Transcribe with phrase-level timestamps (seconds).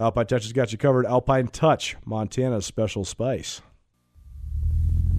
[0.00, 1.04] Alpine Touch has got you covered.
[1.04, 3.60] Alpine Touch, Montana's special spice.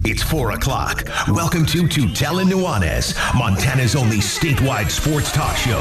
[0.04, 1.04] It's 4 o'clock.
[1.28, 5.78] Welcome to Tutel and Nuanez, Montana's only statewide sports talk show.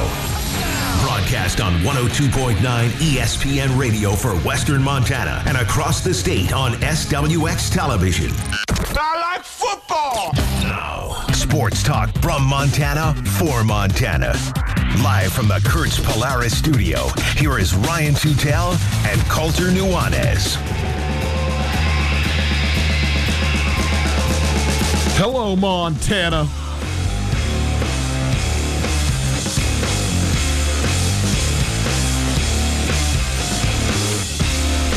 [1.02, 8.30] Broadcast on 102.9 ESPN radio for Western Montana and across the state on SWX television.
[8.70, 10.32] I like football.
[10.62, 14.36] Now, sports talk from Montana for Montana.
[14.98, 17.08] Live from the Kurtz Polaris studio,
[17.38, 18.74] here is Ryan Tutel
[19.08, 20.58] and Colter Nuanez.
[25.18, 26.48] Hello, Montana.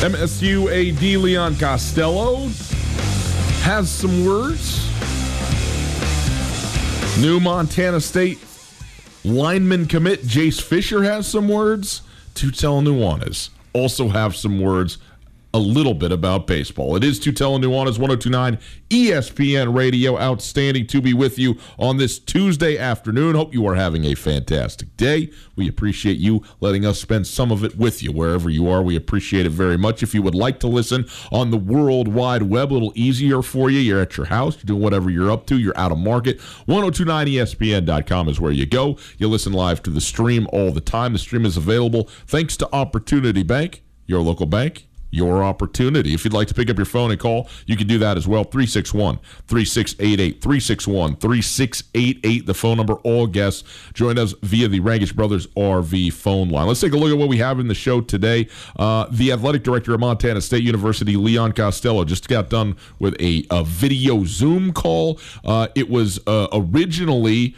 [0.01, 2.47] MSU AD Leon Costello
[3.63, 4.87] has some words.
[7.19, 8.39] New Montana State
[9.25, 12.01] lineman commit Jace Fisher has some words.
[12.35, 14.97] Tutel Nuanez also have some words
[15.55, 16.97] a little bit about baseball.
[16.97, 20.19] It is Tutel Nuanez 1029 ESPN Radio.
[20.19, 23.35] Outstanding to be with you on this Tuesday afternoon.
[23.35, 25.31] Hope you are having a fantastic day.
[25.55, 28.83] We appreciate you letting us spend some of it with you wherever you are.
[28.83, 30.03] We appreciate it very much.
[30.03, 33.69] If you would like to listen on the World Wide Web, a little easier for
[33.69, 33.79] you.
[33.79, 36.37] You're at your house, you're doing whatever you're up to, you're out of market.
[36.67, 38.97] 1029ESPN.com is where you go.
[39.17, 41.13] You listen live to the stream all the time.
[41.13, 46.13] The stream is available thanks to Opportunity Bank, your local bank your opportunity.
[46.13, 48.27] If you'd like to pick up your phone and call, you can do that as
[48.27, 48.43] well.
[48.43, 50.41] 361 3688.
[50.41, 52.45] 361 3688.
[52.45, 52.95] The phone number.
[53.05, 53.63] All guests
[53.93, 56.67] join us via the Rangitsch Brothers RV phone line.
[56.67, 58.47] Let's take a look at what we have in the show today.
[58.77, 63.45] Uh, the athletic director of Montana State University, Leon Costello, just got done with a,
[63.51, 65.19] a video Zoom call.
[65.43, 67.55] Uh, it was uh, originally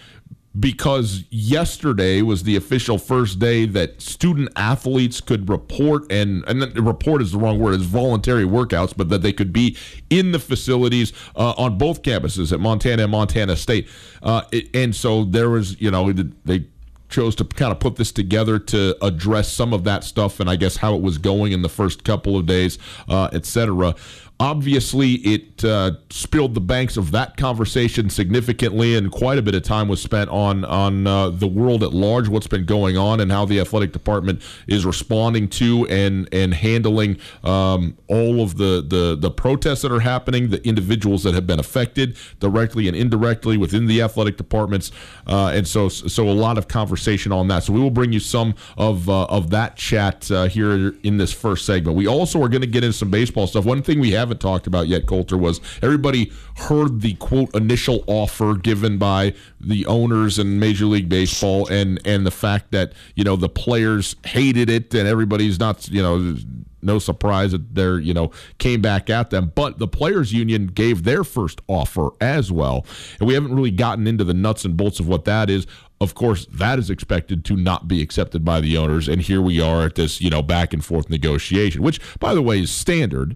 [0.59, 7.21] because yesterday was the official first day that student athletes could report and and report
[7.21, 9.75] is the wrong word it's voluntary workouts but that they could be
[10.09, 13.88] in the facilities uh, on both campuses at Montana and Montana State.
[14.24, 16.65] Uh, it, and so there was you know they
[17.09, 20.56] chose to kind of put this together to address some of that stuff and I
[20.56, 22.77] guess how it was going in the first couple of days
[23.07, 23.95] uh, etc
[24.39, 29.63] Obviously, it uh, spilled the banks of that conversation significantly, and quite a bit of
[29.63, 33.31] time was spent on on uh, the world at large, what's been going on, and
[33.31, 39.18] how the athletic department is responding to and and handling um, all of the, the
[39.19, 43.88] the protests that are happening, the individuals that have been affected directly and indirectly within
[43.88, 44.92] the athletic departments,
[45.25, 47.63] uh, and so so a lot of conversation on that.
[47.63, 51.33] So we will bring you some of uh, of that chat uh, here in this
[51.33, 51.98] first segment.
[51.98, 53.66] We also are going to get into some baseball stuff.
[53.66, 58.03] One thing we have haven't talked about yet, Colter, was everybody heard the quote initial
[58.07, 63.24] offer given by the owners in Major League Baseball and and the fact that, you
[63.24, 66.35] know, the players hated it and everybody's not, you know,
[66.81, 69.51] no surprise that they're you know came back at them.
[69.56, 72.85] But the players union gave their first offer as well.
[73.19, 75.68] And we haven't really gotten into the nuts and bolts of what that is.
[76.00, 79.07] Of course that is expected to not be accepted by the owners.
[79.07, 82.41] And here we are at this you know back and forth negotiation which by the
[82.41, 83.35] way is standard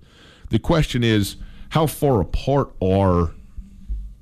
[0.52, 1.38] the question is,
[1.70, 3.32] how far apart are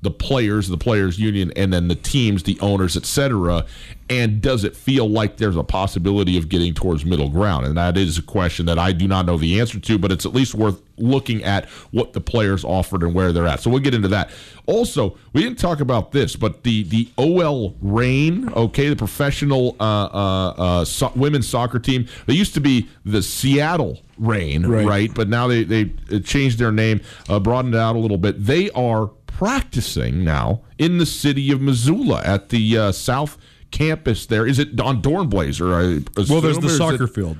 [0.02, 3.66] the players, the players union, and then the teams, the owners, etc.
[4.08, 7.66] And does it feel like there's a possibility of getting towards middle ground?
[7.66, 10.26] And that is a question that I do not know the answer to, but it's
[10.26, 13.60] at least worth looking at what the players offered and where they're at.
[13.60, 14.30] So we'll get into that.
[14.66, 19.82] Also, we didn't talk about this, but the the OL Reign, okay, the professional uh,
[19.82, 24.86] uh, uh, so- women's soccer team, they used to be the Seattle Reign, right?
[24.86, 25.14] right?
[25.14, 28.44] But now they they changed their name, uh, broadened it out a little bit.
[28.44, 33.38] They are practicing now in the city of Missoula at the uh, South
[33.70, 34.46] campus there.
[34.46, 36.28] Is it on Dornblaser?
[36.28, 37.38] well, there's the soccer it, field.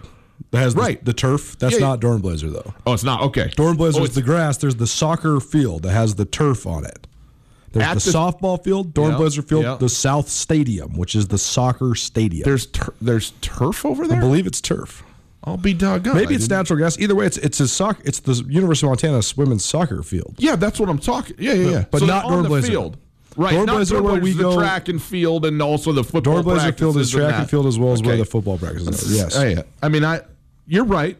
[0.50, 0.98] That has right.
[0.98, 1.58] the, the turf.
[1.58, 2.74] That's yeah, not Dornblaser though.
[2.86, 3.22] Oh, it's not.
[3.22, 3.48] Okay.
[3.56, 4.56] Dornblaser oh, is the grass.
[4.56, 7.06] There's the soccer field that has the turf on it.
[7.72, 9.76] There's the, the, softball field, Dornblaser yeah, Field, yeah.
[9.76, 12.42] the South Stadium, which is the soccer stadium.
[12.44, 14.18] There's tur- there's turf over there.
[14.18, 15.04] I believe it's turf.
[15.42, 16.16] I'll be doggone.
[16.16, 16.98] Maybe it's natural gas.
[16.98, 18.02] Either way, it's it's a soccer.
[18.04, 20.34] It's the University of Montana women's soccer field.
[20.38, 21.36] Yeah, that's what I'm talking.
[21.38, 21.84] Yeah, yeah, yeah.
[21.90, 22.66] But, so not Dornblaser.
[22.66, 22.98] field.
[23.36, 26.42] Right, Dornblaser where we go track and field, and also the football.
[26.42, 28.08] Dornblaser field is track and, and, field as well as okay.
[28.08, 29.16] where the football practices are.
[29.16, 29.62] Yes, oh, yeah.
[29.82, 30.20] I mean, I
[30.66, 31.16] you're right.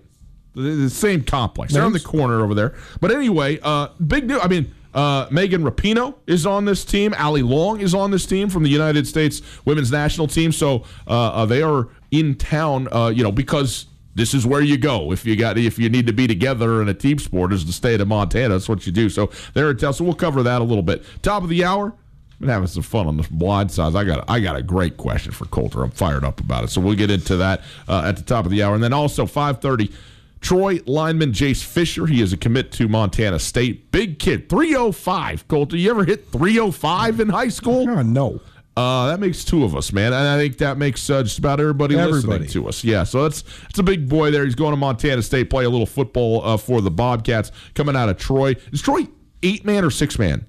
[0.54, 1.72] The, the same complex.
[1.72, 2.74] They're on the corner over there.
[3.00, 4.40] But anyway, uh, big news.
[4.42, 4.74] I mean.
[4.92, 7.14] Uh, Megan Rapinoe is on this team.
[7.14, 10.50] Allie Long is on this team from the United States women's national team.
[10.50, 14.76] So uh, uh they are in town, uh, you know, because this is where you
[14.76, 17.64] go if you got if you need to be together in a team sport is
[17.64, 18.54] the state of Montana.
[18.54, 19.08] That's what you do.
[19.08, 19.98] So there it tells.
[19.98, 21.04] So we'll cover that a little bit.
[21.22, 21.94] Top of the hour.
[22.40, 23.94] Been having some fun on the blind sides.
[23.94, 25.82] I got I got a great question for Colter.
[25.82, 26.70] I'm fired up about it.
[26.70, 29.26] So we'll get into that uh, at the top of the hour, and then also
[29.26, 29.92] 5:30.
[30.40, 32.06] Troy lineman Jace Fisher.
[32.06, 33.92] He is a commit to Montana State.
[33.92, 35.46] Big kid, 305.
[35.48, 37.86] Colter, you ever hit 305 in high school?
[37.86, 38.40] Uh, no.
[38.80, 41.60] Uh, that makes two of us, man, and I think that makes uh, just about
[41.60, 42.82] everybody, everybody, listening to us.
[42.82, 44.42] Yeah, so it's it's a big boy there.
[44.44, 48.08] He's going to Montana State, play a little football uh, for the Bobcats, coming out
[48.08, 48.56] of Troy.
[48.72, 49.06] Is Troy
[49.42, 50.46] eight man or six man?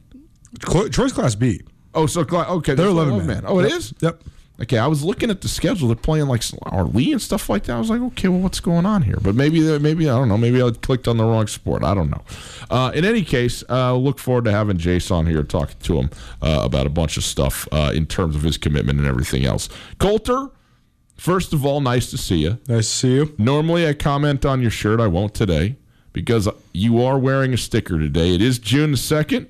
[0.61, 1.59] Troy's Class B.
[1.93, 3.27] Oh, so okay, they're eleven man.
[3.27, 3.43] man.
[3.45, 3.77] Oh, it yep.
[3.77, 3.93] is.
[3.99, 4.23] Yep.
[4.61, 5.87] Okay, I was looking at the schedule.
[5.87, 6.43] They're playing like
[6.93, 7.75] Lee and stuff like that.
[7.75, 9.17] I was like, okay, well, what's going on here?
[9.19, 10.37] But maybe, maybe I don't know.
[10.37, 11.83] Maybe I clicked on the wrong sport.
[11.83, 12.21] I don't know.
[12.69, 16.09] Uh, in any case, uh, look forward to having Jace on here talking to him
[16.43, 19.67] uh, about a bunch of stuff uh, in terms of his commitment and everything else.
[19.97, 20.51] Colter,
[21.17, 22.59] first of all, nice to see you.
[22.67, 23.35] Nice to see you.
[23.39, 24.99] Normally, I comment on your shirt.
[24.99, 25.77] I won't today
[26.13, 28.35] because you are wearing a sticker today.
[28.35, 29.49] It is June the second.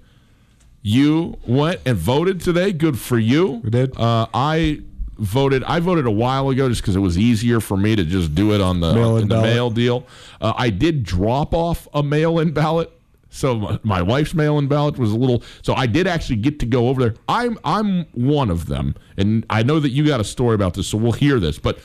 [0.84, 2.72] You went and voted today.
[2.72, 3.62] Good for you.
[3.64, 3.96] We did.
[3.98, 4.82] Uh, I
[5.22, 5.64] voted.
[5.64, 8.54] I voted a while ago just because it was easier for me to just do
[8.54, 10.06] it on the, mail-in the mail deal.
[10.42, 12.92] Uh, I did drop off a mail-in ballot.
[13.30, 15.44] So my, my wife's mail-in ballot was a little.
[15.62, 17.16] So I did actually get to go over there.
[17.30, 20.88] I'm I'm one of them, and I know that you got a story about this,
[20.88, 21.58] so we'll hear this.
[21.58, 21.80] But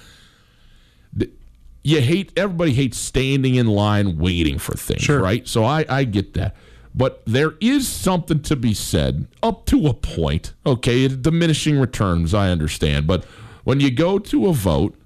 [1.85, 5.21] you hate everybody hates standing in line waiting for things, sure.
[5.21, 5.47] right?
[5.47, 6.57] So I I get that.
[6.97, 10.55] But there is something to be said up to a point.
[10.65, 13.07] Okay, diminishing returns, I understand.
[13.07, 13.25] But
[13.65, 14.97] when you go to a vote,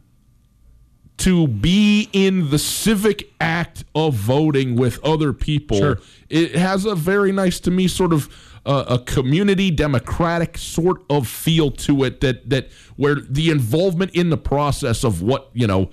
[1.18, 5.76] to be in the civic act of voting with other people.
[5.76, 5.99] Sure.
[6.30, 11.28] It has a very nice to me sort of uh, a community democratic sort of
[11.28, 15.90] feel to it that that where the involvement in the process of what you know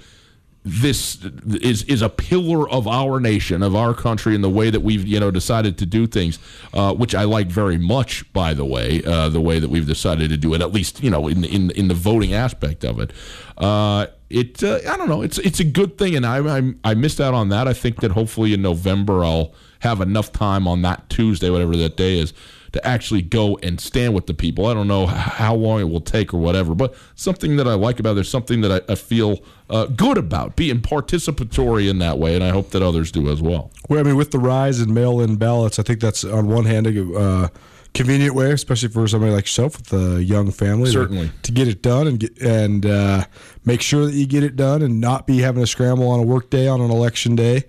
[0.68, 1.24] this
[1.62, 5.08] is is a pillar of our nation, of our country, and the way that we've
[5.08, 6.40] you know decided to do things,
[6.74, 8.32] uh, which I like very much.
[8.34, 11.10] By the way, uh, the way that we've decided to do it, at least you
[11.10, 13.12] know in in in the voting aspect of it,
[13.58, 16.94] uh, it uh, I don't know, it's it's a good thing, and I, I I
[16.94, 17.68] missed out on that.
[17.68, 21.96] I think that hopefully in November I'll have enough time on that Tuesday, whatever that
[21.96, 22.34] day is,
[22.78, 24.68] to actually go and stand with the people.
[24.68, 28.00] I don't know how long it will take or whatever, but something that I like
[28.00, 32.20] about it, there's something that I, I feel uh, good about being participatory in that
[32.20, 33.72] way, and I hope that others do as well.
[33.90, 36.86] Well, I mean, with the rise in mail-in ballots, I think that's on one hand
[36.86, 37.48] a uh,
[37.96, 41.32] convenient way, especially for somebody like yourself with a young family, to- Certainly.
[41.42, 43.26] to, get it done and get, and uh,
[43.66, 46.24] make sure that you get it done and not be having to scramble on a
[46.24, 47.64] work day on an election day.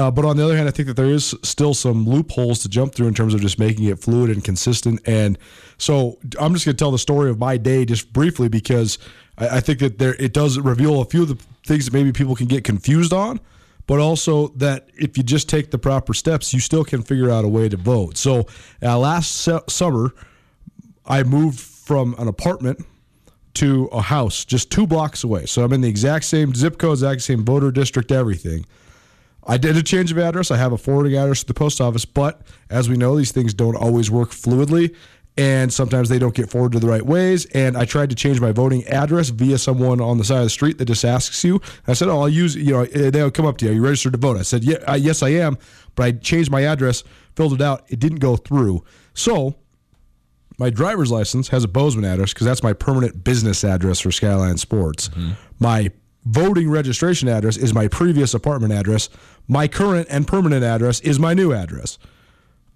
[0.00, 2.70] Uh, but on the other hand, I think that there is still some loopholes to
[2.70, 4.98] jump through in terms of just making it fluid and consistent.
[5.04, 5.36] And
[5.76, 8.98] so I'm just going to tell the story of my day just briefly because
[9.36, 12.12] I, I think that there it does reveal a few of the things that maybe
[12.12, 13.40] people can get confused on,
[13.86, 17.44] but also that if you just take the proper steps, you still can figure out
[17.44, 18.16] a way to vote.
[18.16, 18.46] So
[18.82, 20.14] uh, last su- summer,
[21.04, 22.86] I moved from an apartment
[23.52, 25.44] to a house just two blocks away.
[25.44, 28.64] So I'm in the exact same zip code, exact same voter district, everything.
[29.50, 30.52] I did a change of address.
[30.52, 33.52] I have a forwarding address to the post office, but as we know, these things
[33.52, 34.94] don't always work fluidly,
[35.36, 37.46] and sometimes they don't get forwarded the right ways.
[37.46, 40.50] And I tried to change my voting address via someone on the side of the
[40.50, 41.60] street that just asks you.
[41.88, 43.72] I said, "Oh, I'll use you know." They'll come up to you.
[43.72, 44.36] Are you registered to vote?
[44.36, 45.58] I said, "Yeah, uh, yes, I am."
[45.96, 47.02] But I changed my address,
[47.34, 47.84] filled it out.
[47.88, 48.84] It didn't go through.
[49.14, 49.56] So
[50.58, 54.58] my driver's license has a Bozeman address because that's my permanent business address for Skyline
[54.58, 55.10] Sports.
[55.58, 55.90] My
[56.24, 59.08] voting registration address is my previous apartment address.
[59.48, 61.98] My current and permanent address is my new address.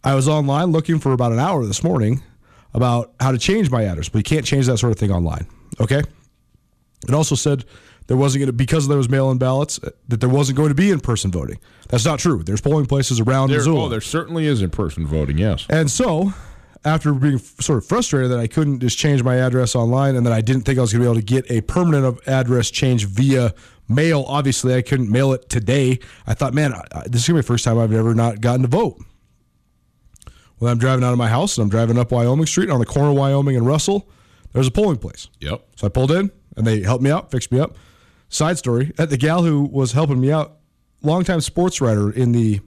[0.03, 2.23] I was online looking for about an hour this morning
[2.75, 5.47] about how to change my address, but you can't change that sort of thing online.
[5.81, 6.03] Okay.
[7.09, 7.65] It also said
[8.07, 10.91] there wasn't going to because there was mail-in ballots that there wasn't going to be
[10.91, 11.59] in-person voting.
[11.89, 12.43] That's not true.
[12.43, 13.85] There's polling places around There, Missoula.
[13.85, 15.39] oh, there certainly is in person voting.
[15.39, 15.67] Yes.
[15.71, 16.33] And so,
[16.85, 20.27] after being f- sort of frustrated that I couldn't just change my address online and
[20.27, 22.71] that I didn't think I was going to be able to get a permanent address
[22.71, 23.55] change via
[23.89, 25.99] mail, obviously I couldn't mail it today.
[26.27, 26.73] I thought, man,
[27.07, 29.03] this is going to be the first time I've ever not gotten to vote.
[30.61, 32.87] Well, I'm driving out of my house and I'm driving up Wyoming Street on the
[32.87, 34.09] corner of Wyoming and Russell.
[34.53, 35.29] There's a polling place.
[35.41, 35.67] Yep.
[35.77, 37.77] So I pulled in and they helped me out, fixed me up.
[38.29, 40.57] Side story: at the gal who was helping me out,
[41.03, 42.61] longtime sports writer in the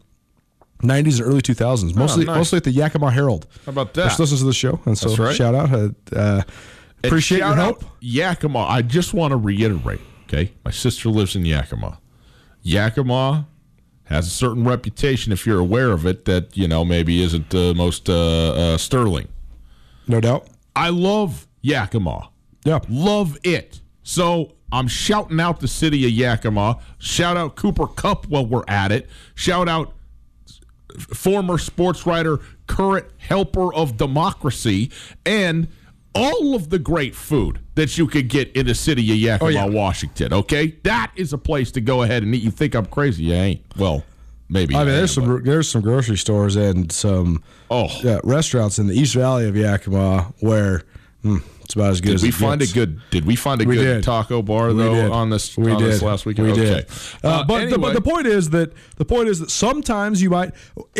[0.81, 2.36] '90s and early 2000s, mostly nice.
[2.36, 3.48] mostly at the Yakima Herald.
[3.65, 4.10] How about that?
[4.10, 5.36] She listens to the show, and so right.
[5.36, 5.72] shout out.
[5.72, 6.41] Uh, uh,
[7.03, 7.84] appreciate your shout help.
[7.84, 8.60] out Yakima.
[8.60, 10.01] I just want to reiterate.
[10.25, 12.00] Okay, my sister lives in Yakima.
[12.62, 13.48] Yakima
[14.05, 17.74] has a certain reputation, if you're aware of it, that you know maybe isn't the
[17.75, 19.27] most uh, uh, sterling.
[20.07, 20.48] No doubt.
[20.75, 22.29] I love Yakima.
[22.63, 22.79] Yeah.
[22.89, 23.81] Love it.
[24.03, 26.79] So I'm shouting out the city of Yakima.
[26.98, 29.10] Shout out Cooper Cup while we're at it.
[29.36, 29.93] Shout out
[30.98, 34.91] former sports writer, current helper of democracy,
[35.25, 35.67] and
[36.15, 39.50] all of the great food that you could get in the city of Yakima, Oh,
[39.53, 39.65] yeah.
[39.65, 40.34] Washington.
[40.34, 42.41] Okay, that is a place to go ahead and eat.
[42.41, 43.24] You think I'm crazy?
[43.25, 43.62] You ain't.
[43.77, 44.03] Well,
[44.50, 44.75] maybe.
[44.75, 48.96] I mean, there's some there's some grocery stores and some Oh, yeah, restaurants in the
[48.96, 50.84] East Valley of Yakima where
[51.24, 52.71] mm, it's about as good Did as we find gets.
[52.71, 53.01] a good?
[53.12, 54.03] Did we find a We good did.
[54.03, 55.12] taco bar We though did.
[55.12, 55.91] on this we on did.
[55.91, 56.47] this last weekend?
[56.47, 56.63] We okay.
[56.63, 56.86] did.
[57.21, 60.51] Uh, but, the, but the point is that the point is that sometimes you might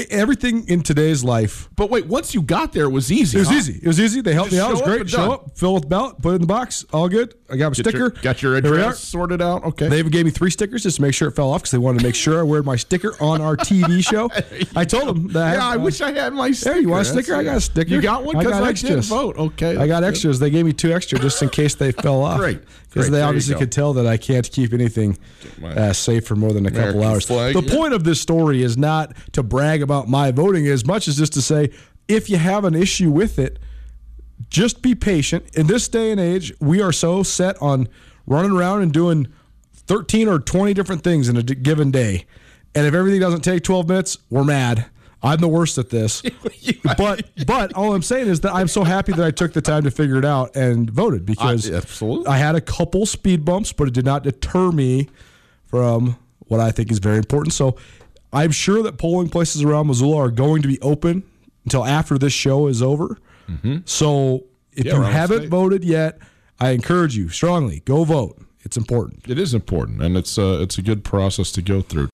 [0.10, 1.70] everything in today's life.
[1.76, 3.38] but wait, once you got there, it was easy.
[3.38, 3.56] It was huh?
[3.56, 3.80] easy.
[3.82, 4.22] It was easy.
[4.22, 4.72] They helped Just me out.
[4.72, 5.10] It was great.
[5.10, 6.86] Show up, fill with ballot, put it in the box.
[6.92, 7.34] All good.
[7.50, 7.98] I got a Get sticker.
[7.98, 8.82] your, got your Here we are.
[8.82, 9.64] address sorted out.
[9.64, 9.88] Okay.
[9.88, 11.78] They even gave me three stickers just to make sure it fell off because they
[11.78, 14.30] wanted to make sure I wear my sticker on our TV show.
[14.76, 15.54] I told them that.
[15.54, 16.76] yeah, I uh, wish I had my sticker.
[16.76, 17.36] Hey, you want a sticker?
[17.36, 17.90] I got a sticker.
[17.94, 19.08] You got one because got I, did extras.
[19.08, 19.38] vote.
[19.38, 20.10] Okay, I got good.
[20.10, 20.40] extras.
[20.40, 22.40] They gave me two extra just in case they fell off.
[22.40, 22.62] Great.
[22.90, 25.18] Because they There obviously could tell that I can't keep anything
[25.64, 27.26] uh, safe for more than a couple hours.
[27.26, 27.76] flag, the yeah.
[27.76, 31.34] point of this story is not to brag about my voting as much as just
[31.34, 31.70] to say
[32.08, 33.60] if you have an issue with it,
[34.50, 35.56] just be patient.
[35.56, 37.88] In this day and age, we are so set on
[38.26, 39.28] running around and doing
[39.74, 42.26] 13 or 20 different things in a d- given day.
[42.74, 44.86] And if everything doesn't take 12 minutes, we're mad.
[45.24, 46.22] I'm the worst at this.
[46.98, 49.84] but but all I'm saying is that I'm so happy that I took the time
[49.84, 52.28] to figure it out and voted because I- absolutely.
[52.28, 55.10] I had a couple speed bumps, but it did not deter me
[55.66, 57.54] from what I think is very important.
[57.54, 57.76] So
[58.32, 61.24] I'm sure that polling places around Missoula are going to be open
[61.66, 63.18] until after this show is over.
[63.86, 64.44] So
[64.74, 64.88] if Mm-hmm.
[64.88, 65.50] Yeah, you haven't state.
[65.50, 66.20] voted yet,
[66.60, 68.40] I encourage you strongly go vote.
[68.64, 69.28] It's important.
[69.28, 72.10] It is important, and it's uh, it's a good process to go through.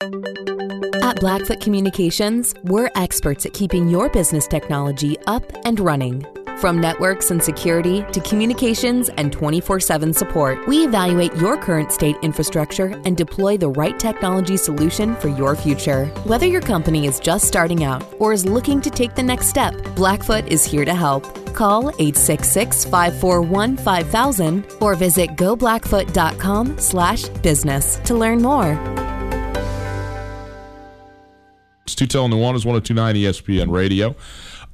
[1.02, 6.26] At Blackfoot Communications, we're experts at keeping your business technology up and running.
[6.58, 12.16] From networks and security to communications and 24 7 support, we evaluate your current state
[12.22, 16.06] infrastructure and deploy the right technology solution for your future.
[16.26, 19.74] Whether your company is just starting out or is looking to take the next step,
[19.96, 21.24] Blackfoot is here to help.
[21.54, 29.13] Call 866 541 5000 or visit goblackfoot.com slash business to learn more.
[31.86, 34.16] It's Tutel Nuanez 1029 ESPN Radio.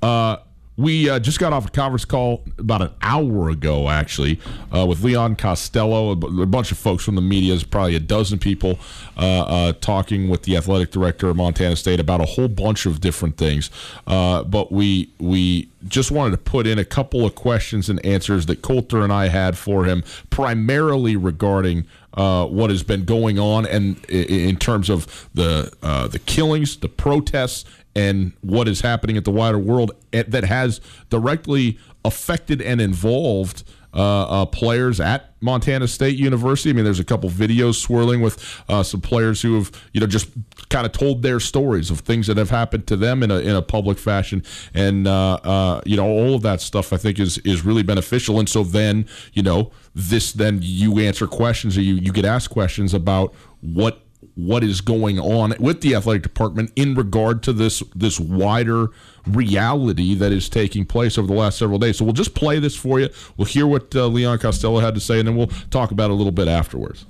[0.01, 0.38] Uh,
[0.79, 4.39] we uh, just got off a conference call about an hour ago, actually,
[4.74, 8.39] uh, with Leon Costello, a, bunch of folks from the media, is probably a dozen
[8.39, 8.79] people
[9.17, 13.01] uh, uh, talking with the athletic director of Montana State about a whole bunch of
[13.01, 13.69] different things.
[14.07, 18.45] Uh, but we we just wanted to put in a couple of questions and answers
[18.45, 23.65] that Colter and I had for him, primarily regarding uh, what has been going on
[23.65, 27.65] and in terms of the uh, the killings, the protests,
[27.96, 30.79] and what is happening at the wider world that has
[31.10, 36.69] directly affected and involved uh, uh, players at Montana State University.
[36.69, 40.05] I mean, there's a couple videos swirling with uh, some players who have, you know,
[40.05, 40.29] just
[40.69, 43.55] kind of told their stories of things that have happened to them in a in
[43.55, 44.43] a public fashion,
[44.75, 48.38] and uh, uh, you know, all of that stuff I think is is really beneficial.
[48.38, 52.51] And so then, you know, this then you answer questions or you you get asked
[52.51, 54.03] questions about what
[54.46, 58.88] what is going on with the athletic department in regard to this this wider
[59.27, 61.98] reality that is taking place over the last several days.
[61.98, 63.10] So we'll just play this for you.
[63.38, 66.13] We'll hear what uh, Leon Costello had to say, and then we'll talk about it
[66.13, 67.05] a little bit afterwards.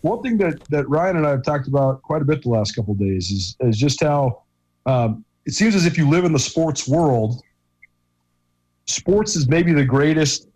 [0.00, 2.72] one thing that, that Ryan and I have talked about quite a bit the last
[2.72, 4.42] couple days is, is just how
[4.86, 7.42] um, it seems as if you live in the sports world.
[8.86, 10.48] Sports is maybe the greatest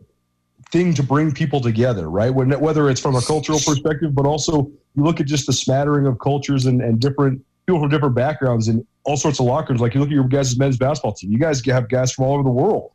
[0.71, 2.33] thing to bring people together, right?
[2.33, 6.07] When, whether it's from a cultural perspective, but also you look at just the smattering
[6.07, 9.81] of cultures and, and different people from different backgrounds and all sorts of lockers.
[9.81, 12.35] Like you look at your guys' men's basketball team, you guys have guys from all
[12.35, 12.93] over the world.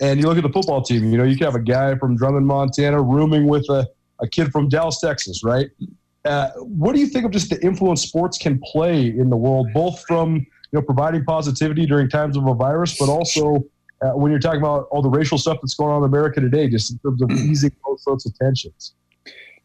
[0.00, 2.16] And you look at the football team, you know, you can have a guy from
[2.16, 3.88] Drummond, Montana, rooming with a,
[4.20, 5.68] a kid from Dallas, Texas, right?
[6.26, 9.68] Uh, what do you think of just the influence sports can play in the world,
[9.72, 13.64] both from you know providing positivity during times of a virus, but also
[14.02, 16.68] uh, when you're talking about all the racial stuff that's going on in America today,
[16.68, 18.94] just in terms of easing those sorts of tensions?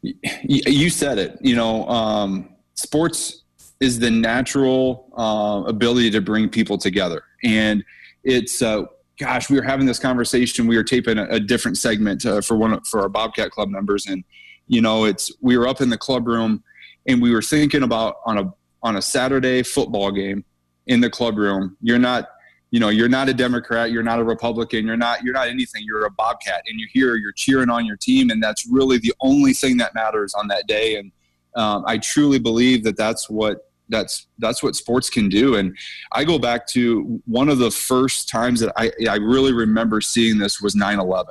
[0.01, 3.41] You said it you know um, sports
[3.81, 7.23] is the natural uh, ability to bring people together.
[7.43, 7.83] And
[8.23, 8.83] it's uh,
[9.19, 12.55] gosh we were having this conversation we were taping a, a different segment uh, for
[12.55, 14.05] one for our bobcat club members.
[14.05, 14.23] And
[14.67, 16.63] you know it's we were up in the club room
[17.07, 20.45] and we were thinking about on a on a saturday football game
[20.87, 21.75] in the club room.
[21.81, 22.29] You're not
[22.71, 25.83] you know you're not a democrat you're not a republican you're not you're not anything.
[25.85, 29.13] You're a bobcat and you're here you're cheering on your team and that's really the
[29.19, 30.95] only thing that matters on that day.
[30.95, 31.11] And
[31.55, 35.55] um, i truly believe that that's what that's that's what sports can do.
[35.55, 35.77] And
[36.13, 40.37] i go back to one of the first times that i i really remember seeing
[40.37, 41.25] this was 9-11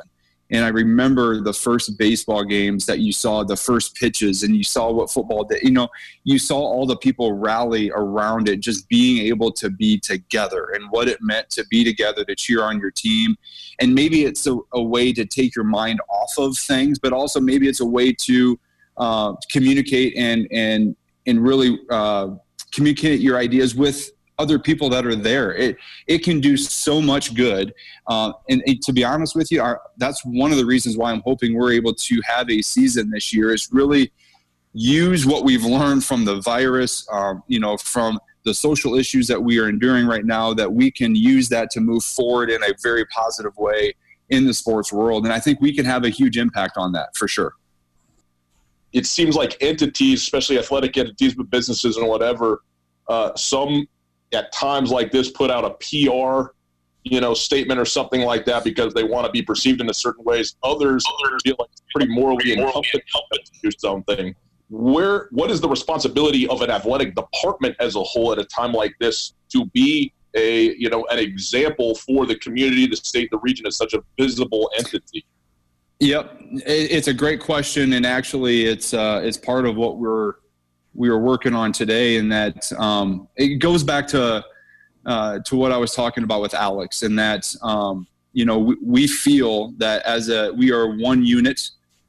[0.51, 4.65] and I remember the first baseball games that you saw the first pitches and you
[4.65, 5.63] saw what football did.
[5.63, 5.89] You know,
[6.25, 10.91] you saw all the people rally around it, just being able to be together and
[10.91, 13.37] what it meant to be together to cheer on your team.
[13.79, 17.41] And maybe it's a, a way to take your mind off of things, but also
[17.41, 18.59] maybe it's a way to
[18.97, 22.29] uh, communicate and and and really uh,
[22.73, 24.11] communicate your ideas with
[24.43, 25.49] other people that are there.
[25.65, 25.77] It
[26.07, 27.67] it can do so much good.
[28.13, 31.09] Uh, and, and to be honest with you, our, that's one of the reasons why
[31.13, 33.49] I'm hoping we're able to have a season this year.
[33.55, 34.05] Is really
[34.73, 36.93] use what we've learned from the virus.
[37.19, 40.91] Um, you know, from the social issues that we are enduring right now, that we
[40.91, 43.93] can use that to move forward in a very positive way
[44.31, 45.25] in the sports world.
[45.27, 47.53] And I think we can have a huge impact on that for sure.
[48.93, 52.63] it seems like entities, especially athletic entities, but businesses and whatever,
[53.09, 53.87] uh, some
[54.33, 56.51] at times like this put out a PR,
[57.05, 59.95] you know, statement or something like that because they want to be perceived in a
[59.95, 60.57] certain ways.
[60.63, 61.05] Others,
[61.43, 63.05] feel like it's pretty morally incumbent
[63.45, 64.35] to do something.
[64.69, 68.73] Where what is the responsibility of an athletic department as a whole at a time
[68.73, 73.39] like this to be a you know an example for the community, the state, the
[73.39, 75.25] region as such a visible entity?
[75.99, 80.35] Yep, it's a great question, and actually, it's uh, it's part of what we're
[80.95, 84.45] we were working on today, and that um, it goes back to
[85.07, 88.77] uh, to what I was talking about with Alex, and that um, you know we,
[88.83, 91.61] we feel that as a we are one unit,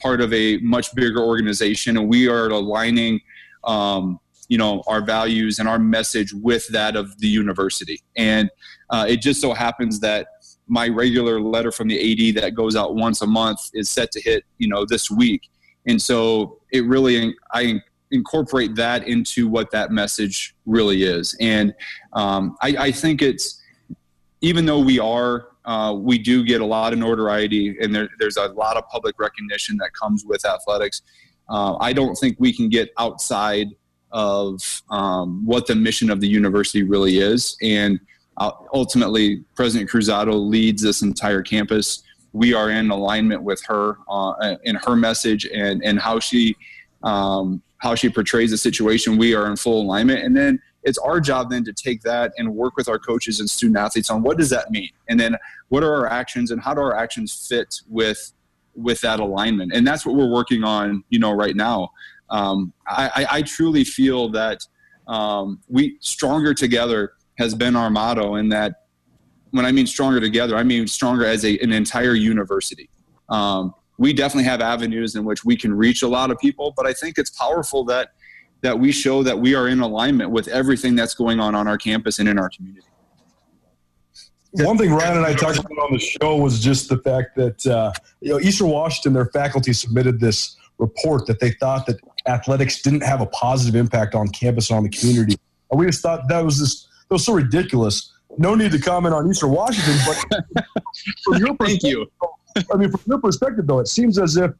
[0.02, 3.22] part of a much bigger organization, and we are aligning.
[3.64, 8.50] Um, you know our values and our message with that of the university and
[8.90, 10.28] uh, it just so happens that
[10.72, 14.22] my regular letter from the AD that goes out once a month is set to
[14.22, 15.50] hit, you know, this week.
[15.86, 21.36] And so it really, I incorporate that into what that message really is.
[21.40, 21.74] And
[22.14, 23.62] um, I, I, think it's,
[24.42, 28.38] even though we are, uh, we do get a lot of notoriety and there, there's
[28.38, 31.02] a lot of public recognition that comes with athletics.
[31.50, 33.68] Uh, I don't think we can get outside
[34.12, 37.58] of um, what the mission of the university really is.
[37.62, 38.00] And
[38.38, 42.04] uh, ultimately, President Cruzado leads this entire campus.
[42.34, 46.56] We are in alignment with her uh, in her message and, and how she
[47.04, 49.18] um, how she portrays the situation.
[49.18, 52.56] We are in full alignment, and then it's our job then to take that and
[52.56, 55.36] work with our coaches and student athletes on what does that mean, and then
[55.70, 58.34] what are our actions and how do our actions fit with
[58.74, 61.92] with that alignment, and that's what we're working on, you know, right now
[62.32, 64.66] um, I, I, truly feel that
[65.08, 68.86] um, we stronger together has been our motto, and that
[69.52, 72.90] when I mean stronger together, I mean stronger as a, an entire university.
[73.28, 76.88] Um, we definitely have avenues in which we can reach a lot of people, but
[76.88, 78.14] I think it's powerful that
[78.62, 81.78] that we show that we are in alignment with everything that's going on on our
[81.78, 82.88] campus and in our community.
[84.54, 87.66] One thing Ryan and I talked about on the show was just the fact that
[87.68, 92.82] uh, you know Eastern Washington, their faculty submitted this report that they thought that athletics
[92.82, 95.38] didn't have a positive impact on campus and on the community.
[95.70, 98.12] And we just thought that was just that was so ridiculous.
[98.40, 100.66] No need to comment on Eastern Washington, but
[101.24, 102.10] from your Thank you.
[102.74, 104.52] I mean, from your perspective, though, it seems as if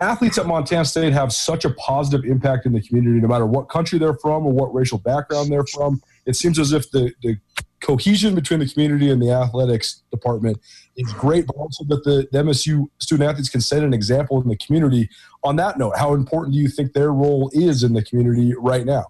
[0.00, 3.68] athletes at Montana State have such a positive impact in the community, no matter what
[3.68, 6.00] country they're from or what racial background they're from.
[6.26, 7.36] It seems as if the, the
[7.80, 10.58] cohesion between the community and the athletics department
[10.96, 14.48] is great, but also that the, the, MSU student athletes can set an example in
[14.48, 15.08] the community.
[15.44, 18.84] On that note, how important do you think their role is in the community right
[18.84, 19.06] now?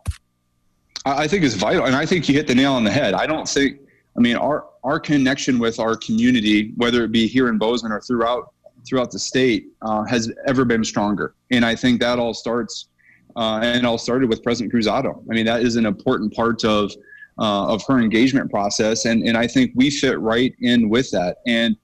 [1.04, 3.14] I think it's vital, and I think you hit the nail on the head.
[3.14, 3.80] I don't think,
[4.20, 8.02] I mean, our our connection with our community, whether it be here in Bozeman or
[8.02, 8.52] throughout
[8.86, 11.34] throughout the state, uh, has ever been stronger.
[11.50, 12.88] And I think that all starts,
[13.36, 15.22] uh, and all started with President Cruzado.
[15.30, 16.92] I mean, that is an important part of
[17.38, 21.38] uh, of her engagement process, and and I think we fit right in with that.
[21.46, 21.74] And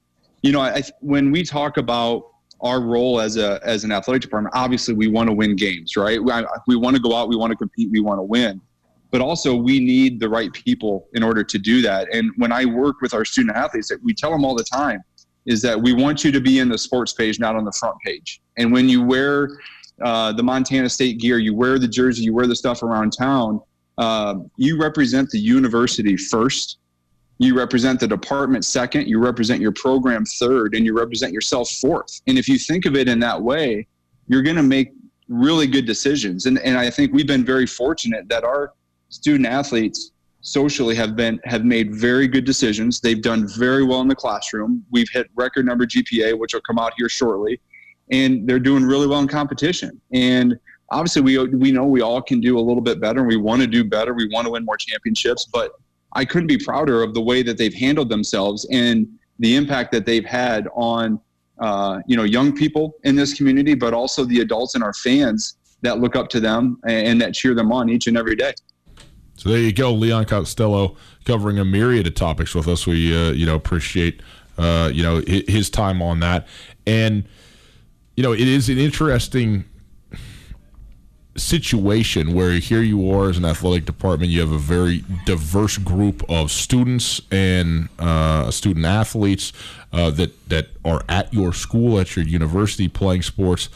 [0.42, 2.26] you know, I, when we talk about
[2.60, 6.22] our role as a as an athletic department, obviously we want to win games, right?
[6.22, 6.32] We,
[6.68, 8.60] we want to go out, we want to compete, we want to win,
[9.10, 12.08] but also we need the right people in order to do that.
[12.12, 15.02] And when I work with our student athletes, we tell them all the time
[15.46, 17.96] is that we want you to be in the sports page, not on the front
[18.04, 18.40] page.
[18.58, 19.58] And when you wear
[20.02, 23.60] uh, the Montana State gear, you wear the jersey, you wear the stuff around town
[23.98, 26.78] uh, you represent the university first
[27.38, 32.20] you represent the department second you represent your program third and you represent yourself fourth
[32.26, 33.86] and if you think of it in that way
[34.28, 34.92] you're going to make
[35.28, 38.72] really good decisions and, and i think we've been very fortunate that our
[39.16, 44.08] student athletes socially have been have made very good decisions they've done very well in
[44.08, 47.60] the classroom we've hit record number gpa which will come out here shortly
[48.12, 50.58] and they're doing really well in competition and
[50.90, 53.24] obviously we we know we all can do a little bit better.
[53.24, 54.14] We want to do better.
[54.14, 55.46] We want to win more championships.
[55.52, 55.72] But
[56.12, 59.06] I couldn't be prouder of the way that they've handled themselves and
[59.38, 61.20] the impact that they've had on
[61.58, 65.56] uh, you know young people in this community, but also the adults and our fans
[65.82, 68.52] that look up to them and that cheer them on each and every day.
[69.36, 72.86] So there you go, Leon Costello covering a myriad of topics with us.
[72.86, 74.22] We uh, you know appreciate
[74.58, 76.46] uh, you know his time on that,
[76.86, 77.24] and
[78.16, 79.64] you know it is an interesting
[81.36, 86.24] situation where here you are as an athletic department, you have a very diverse group
[86.30, 89.52] of students and uh, student athletes
[89.92, 93.68] uh, that that are at your school, at your university, playing sports,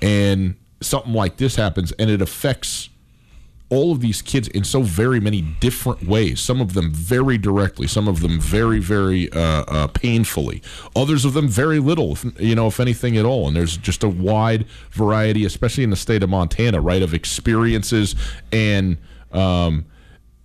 [0.00, 2.88] and something like this happens, and it affects
[3.70, 6.40] all of these kids in so very many different ways.
[6.40, 10.60] Some of them very directly, some of them very, very uh, uh, painfully.
[10.96, 13.46] Others of them very little, if, you know, if anything at all.
[13.46, 18.16] And there's just a wide variety, especially in the state of Montana, right, of experiences
[18.50, 18.98] and
[19.32, 19.86] um,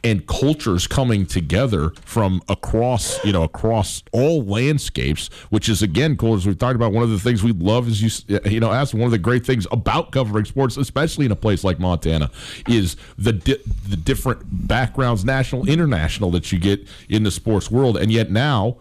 [0.06, 6.36] and cultures coming together from across you know across all landscapes which is again cool
[6.36, 8.94] as we've talked about one of the things we love is you you know as
[8.94, 12.32] one of the great things about covering sports especially in a place like Montana
[12.68, 17.98] is the di- the different backgrounds national international that you get in the sports world.
[17.98, 18.78] And yet now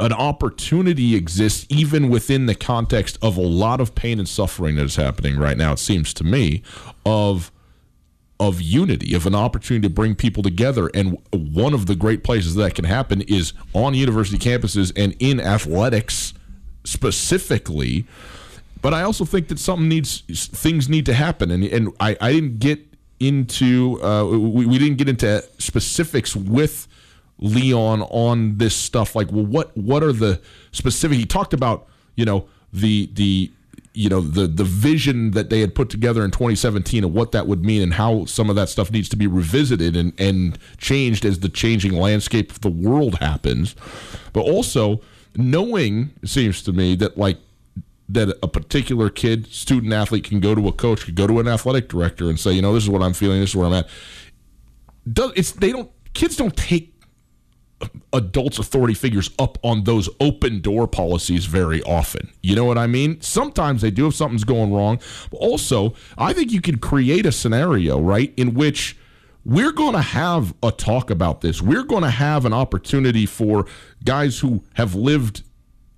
[0.00, 4.84] an opportunity exists even within the context of a lot of pain and suffering that
[4.84, 6.62] is happening right now it seems to me
[7.04, 7.50] of
[8.40, 10.90] of unity, of an opportunity to bring people together.
[10.94, 15.40] And one of the great places that can happen is on university campuses and in
[15.40, 16.34] athletics
[16.84, 18.06] specifically.
[18.80, 22.32] But I also think that something needs things need to happen, and and I, I
[22.32, 22.80] didn't get
[23.18, 26.86] into uh, we, we didn't get into specifics with
[27.38, 29.16] Leon on this stuff.
[29.16, 31.18] Like, well, what what are the specific?
[31.18, 33.50] He talked about you know the the
[33.98, 37.48] you know the the vision that they had put together in 2017 and what that
[37.48, 41.24] would mean and how some of that stuff needs to be revisited and and changed
[41.24, 43.74] as the changing landscape of the world happens.
[44.32, 45.00] But also
[45.36, 47.38] knowing it seems to me that like
[48.08, 51.48] that a particular kid student athlete can go to a coach could go to an
[51.48, 53.72] athletic director and say you know this is what i'm feeling this is where i'm
[53.72, 53.88] at.
[55.12, 56.94] Does it's they don't kids don't take
[58.12, 62.28] adults authority figures up on those open door policies very often.
[62.42, 63.20] You know what i mean?
[63.20, 65.00] Sometimes they do if something's going wrong.
[65.30, 68.96] But also i think you can create a scenario right in which
[69.44, 71.62] we're going to have a talk about this.
[71.62, 73.64] We're going to have an opportunity for
[74.04, 75.42] guys who have lived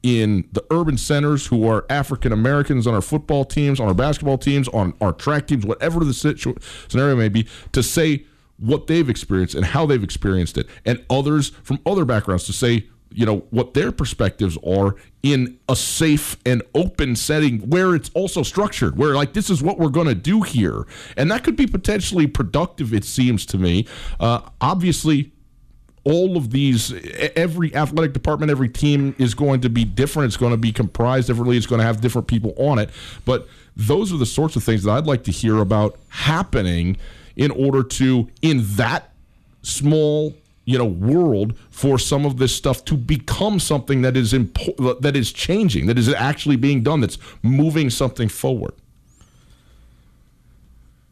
[0.02, 4.38] in the urban centers who are African Americans on our football teams, on our basketball
[4.38, 6.54] teams, on our track teams, whatever the situ-
[6.88, 8.24] scenario may be, to say
[8.60, 12.86] what they've experienced and how they've experienced it, and others from other backgrounds to say,
[13.12, 18.42] you know, what their perspectives are in a safe and open setting where it's also
[18.42, 21.66] structured, where like this is what we're going to do here, and that could be
[21.66, 22.94] potentially productive.
[22.94, 23.86] It seems to me.
[24.20, 25.32] Uh, obviously,
[26.04, 26.92] all of these
[27.36, 31.26] every athletic department every team is going to be different it's going to be comprised
[31.26, 32.88] differently it's going to have different people on it
[33.26, 33.46] but
[33.76, 36.96] those are the sorts of things that i'd like to hear about happening
[37.40, 39.12] in order to in that
[39.62, 40.34] small
[40.66, 45.16] you know world for some of this stuff to become something that is impo- that
[45.16, 48.74] is changing that is actually being done that's moving something forward.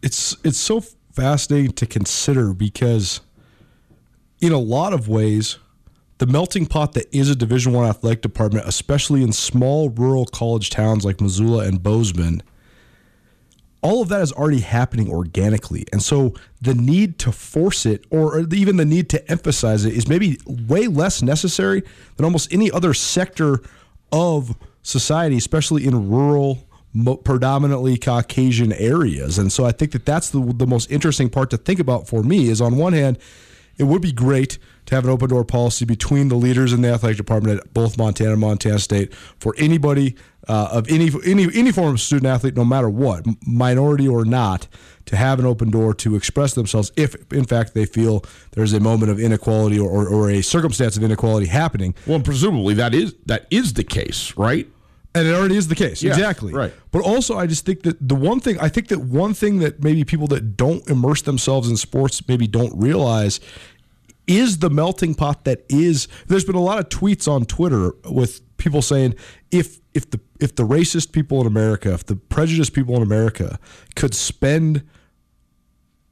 [0.03, 3.23] It's it's so fascinating to consider because
[4.41, 5.59] in a lot of ways,
[6.19, 10.69] the melting pot that is a Division One athletic department, especially in small rural college
[10.69, 12.43] towns like Missoula and Bozeman,
[13.81, 15.87] all of that is already happening organically.
[15.93, 20.09] And so the need to force it or even the need to emphasize it is
[20.09, 21.83] maybe way less necessary
[22.17, 23.61] than almost any other sector
[24.11, 26.67] of society, especially in rural,
[27.25, 29.39] predominantly Caucasian areas.
[29.39, 32.23] And so I think that that's the, the most interesting part to think about for
[32.23, 33.19] me is on one hand,
[33.77, 36.89] it would be great to have an open door policy between the leaders in the
[36.89, 40.17] athletic department at both Montana and Montana State for anybody
[40.49, 44.67] uh, of any any any form of student athlete, no matter what, minority or not,
[45.05, 48.81] to have an open door to express themselves if, in fact, they feel there's a
[48.81, 51.95] moment of inequality or, or, or a circumstance of inequality happening.
[52.07, 54.67] Well, presumably that is that is the case, right?
[55.15, 56.03] And it already is the case.
[56.03, 56.55] Yes, exactly.
[56.55, 56.73] right.
[56.93, 59.83] But also I just think that the one thing I think that one thing that
[59.85, 63.39] maybe people that don't immerse themselves in sports maybe don't realize
[64.29, 68.41] is the melting pot that is there's been a lot of tweets on Twitter with
[68.59, 69.15] people saying
[69.51, 73.59] if if the if the racist people in America, if the prejudiced people in America
[73.97, 74.87] could spend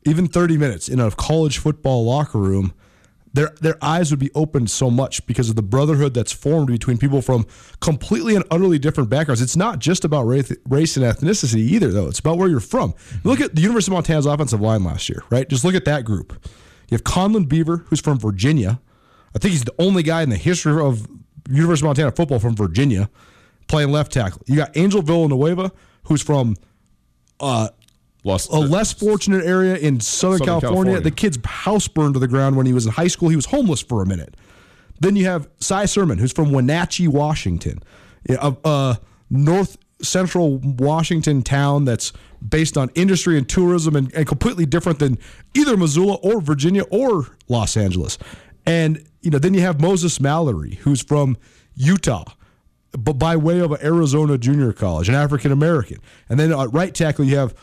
[0.05, 2.72] even 30 minutes in a college football locker room,
[3.35, 6.96] their their eyes would be opened so much because of the brotherhood that's formed between
[6.96, 7.46] people from
[7.81, 9.42] completely and utterly different backgrounds.
[9.42, 12.09] It's not just about race, race and ethnicity either, though.
[12.09, 12.94] It's about where you're from.
[13.24, 15.48] Look at the University of Montana's offensive line last year, right?
[15.48, 16.44] Just look at that group.
[16.88, 18.81] You have Conlan Beaver, who's from Virginia.
[19.35, 21.07] I think he's the only guy in the history of
[21.49, 23.11] University of Montana football from Virginia
[23.68, 24.42] playing left tackle.
[24.46, 25.72] You got Angel Villanueva,
[26.05, 26.57] who's from
[27.40, 27.68] uh,
[28.25, 30.94] Lost, a less fortunate area in Southern, Southern California.
[30.94, 31.01] California.
[31.01, 33.29] The kid's house burned to the ground when he was in high school.
[33.29, 34.37] He was homeless for a minute.
[34.99, 37.83] Then you have Cy Sermon, who's from Wenatchee, Washington,
[38.29, 38.99] a, a
[39.31, 42.12] north central Washington town that's
[42.46, 45.18] based on industry and tourism and, and completely different than
[45.54, 48.18] either Missoula or Virginia or Los Angeles.
[48.66, 51.37] And you know, then you have Moses Mallory, who's from
[51.74, 52.24] Utah,
[52.92, 55.98] but by way of Arizona Junior College, an African American.
[56.28, 57.54] And then at right tackle, you have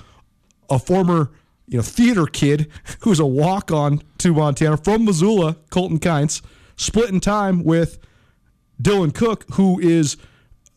[0.70, 1.32] a former
[1.68, 2.70] you know theater kid
[3.02, 6.42] who's a walk on to Montana from Missoula, Colton Kynes,
[6.76, 8.00] split in time with
[8.82, 10.18] Dylan Cook, who is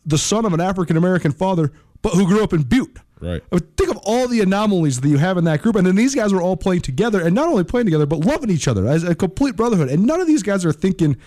[0.07, 2.97] the son of an African American father, but who grew up in Butte.
[3.19, 3.43] Right.
[3.51, 5.95] I mean, think of all the anomalies that you have in that group, and then
[5.95, 8.87] these guys are all playing together, and not only playing together, but loving each other
[8.87, 9.89] as a complete brotherhood.
[9.89, 11.17] And none of these guys are thinking,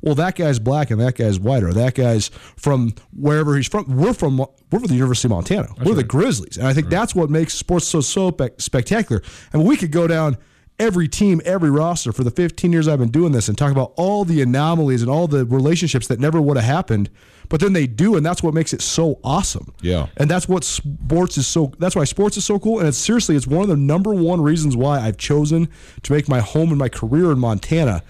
[0.00, 3.84] "Well, that guy's black and that guy's white, or that guy's from wherever he's from."
[3.96, 5.68] We're from we're from the University of Montana.
[5.84, 9.20] we're the Grizzlies, and I think that's what makes sports so so spec- spectacular.
[9.52, 10.36] And we could go down
[10.80, 13.92] every team, every roster for the 15 years I've been doing this and talk about
[13.96, 17.10] all the anomalies and all the relationships that never would have happened,
[17.50, 19.74] but then they do, and that's what makes it so awesome.
[19.82, 20.06] Yeah.
[20.16, 22.78] And that's what sports is so that's why sports is so cool.
[22.78, 25.68] And it's seriously, it's one of the number one reasons why I've chosen
[26.02, 28.02] to make my home and my career in Montana.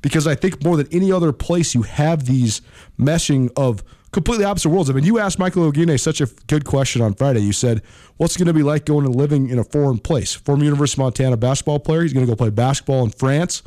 [0.00, 2.60] Because I think more than any other place you have these
[2.98, 4.90] meshing of completely opposite worlds.
[4.90, 7.40] I mean, you asked Michael Oguine such a good question on Friday.
[7.40, 7.82] You said,
[8.16, 10.34] What's it going to be like going and living in a foreign place?
[10.34, 12.02] Former University of Montana basketball player.
[12.02, 13.62] He's going to go play basketball in France.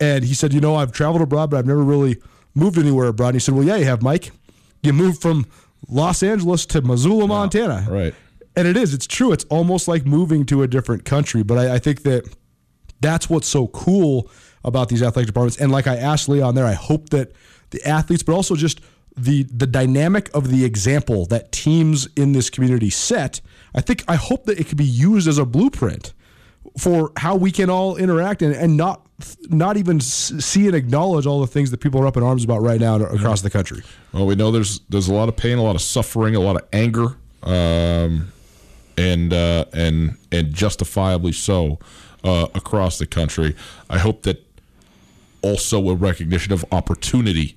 [0.00, 2.16] And he said, You know, I've traveled abroad, but I've never really
[2.54, 3.28] moved anywhere abroad.
[3.28, 4.32] And he said, Well, yeah, you have, Mike.
[4.82, 5.46] You moved from
[5.88, 7.86] Los Angeles to Missoula, Montana.
[7.88, 8.14] Right.
[8.54, 8.94] And it is.
[8.94, 9.32] It's true.
[9.32, 11.42] It's almost like moving to a different country.
[11.42, 12.24] But I, I think that
[13.00, 14.30] that's what's so cool
[14.64, 15.58] about these athletic departments.
[15.58, 17.32] And like I asked Leon there, I hope that
[17.70, 18.80] the athletes, but also just
[19.16, 23.40] the the dynamic of the example that teams in this community set.
[23.74, 26.12] I think I hope that it could be used as a blueprint
[26.78, 29.06] for how we can all interact and, and not
[29.48, 32.60] not even see and acknowledge all the things that people are up in arms about
[32.60, 33.82] right now across the country.
[34.12, 36.56] Well, we know there's there's a lot of pain, a lot of suffering, a lot
[36.56, 38.32] of anger, um,
[38.98, 41.78] and uh, and and justifiably so
[42.22, 43.56] uh, across the country.
[43.88, 44.44] I hope that
[45.40, 47.56] also a recognition of opportunity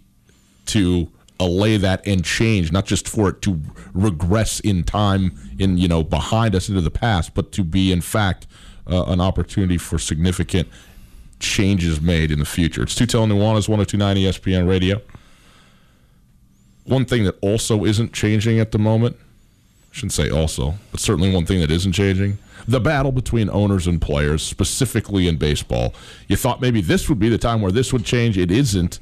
[0.67, 3.59] to allay that and change, not just for it to
[3.93, 8.01] regress in time, in you know behind us into the past, but to be in
[8.01, 8.47] fact
[8.87, 10.67] uh, an opportunity for significant
[11.39, 12.83] changes made in the future.
[12.83, 15.01] It's Tutel Nuanez, 1029 ESPN Radio.
[16.83, 21.33] One thing that also isn't changing at the moment, I shouldn't say also, but certainly
[21.33, 25.93] one thing that isn't changing the battle between owners and players, specifically in baseball.
[26.27, 28.37] You thought maybe this would be the time where this would change.
[28.37, 28.99] It isn't.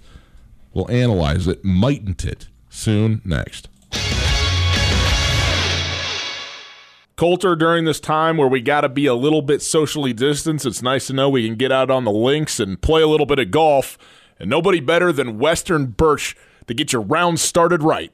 [0.77, 1.65] We'll analyze it.
[1.65, 2.49] Mightn't it?
[2.69, 3.67] Soon next.
[7.15, 10.83] Colter, during this time where we got to be a little bit socially distanced, it's
[10.83, 13.39] nice to know we can get out on the links and play a little bit
[13.39, 13.97] of golf.
[14.39, 16.35] And nobody better than Western Birch
[16.67, 18.13] to get your round started right.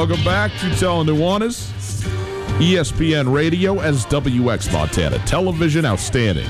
[0.00, 1.70] Welcome back to Telling Nuanez,
[2.58, 5.84] ESPN Radio as WX Montana Television.
[5.84, 6.48] Outstanding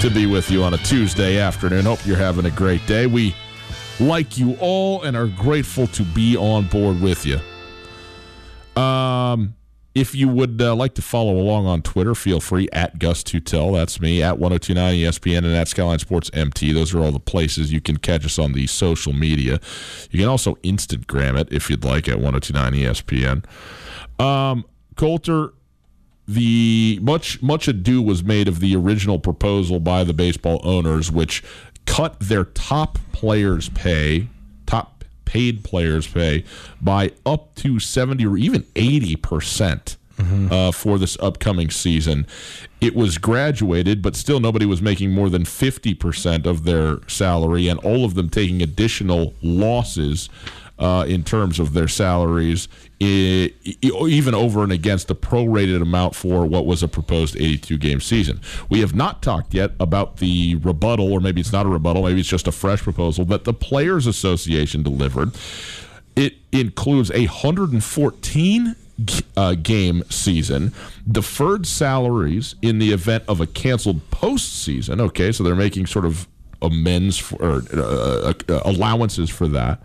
[0.00, 1.84] to be with you on a Tuesday afternoon.
[1.84, 3.06] Hope you're having a great day.
[3.06, 3.32] We
[4.00, 7.38] like you all and are grateful to be on board with you.
[8.82, 9.54] Um,
[9.94, 13.74] if you would uh, like to follow along on Twitter, feel free at Gus Tutel.
[13.74, 16.72] That's me at 1029 ESPN and at Skyline Sports MT.
[16.72, 19.60] Those are all the places you can catch us on the social media.
[20.10, 23.44] You can also Instagram it if you'd like at 1029 ESPN.
[24.24, 24.64] Um,
[24.96, 25.54] Colter,
[26.26, 31.44] the much much ado was made of the original proposal by the baseball owners, which
[31.86, 34.28] cut their top players' pay,
[35.34, 36.44] paid players pay
[36.80, 39.96] by up to 70 or even 80 percent
[40.52, 42.24] uh, for this upcoming season.
[42.80, 47.80] It was graduated, but still nobody was making more than 50% of their salary, and
[47.80, 50.28] all of them taking additional losses
[50.78, 52.66] uh, in terms of their salaries,
[53.00, 57.78] i- i- even over and against the prorated amount for what was a proposed 82
[57.78, 58.40] game season.
[58.68, 62.20] We have not talked yet about the rebuttal, or maybe it's not a rebuttal, maybe
[62.20, 65.30] it's just a fresh proposal that the Players Association delivered.
[66.16, 68.76] It includes a 114
[69.36, 70.72] uh, game season,
[71.10, 75.00] deferred salaries in the event of a canceled postseason.
[75.00, 76.28] Okay, so they're making sort of
[76.64, 79.80] amends for or, uh, uh, allowances for that.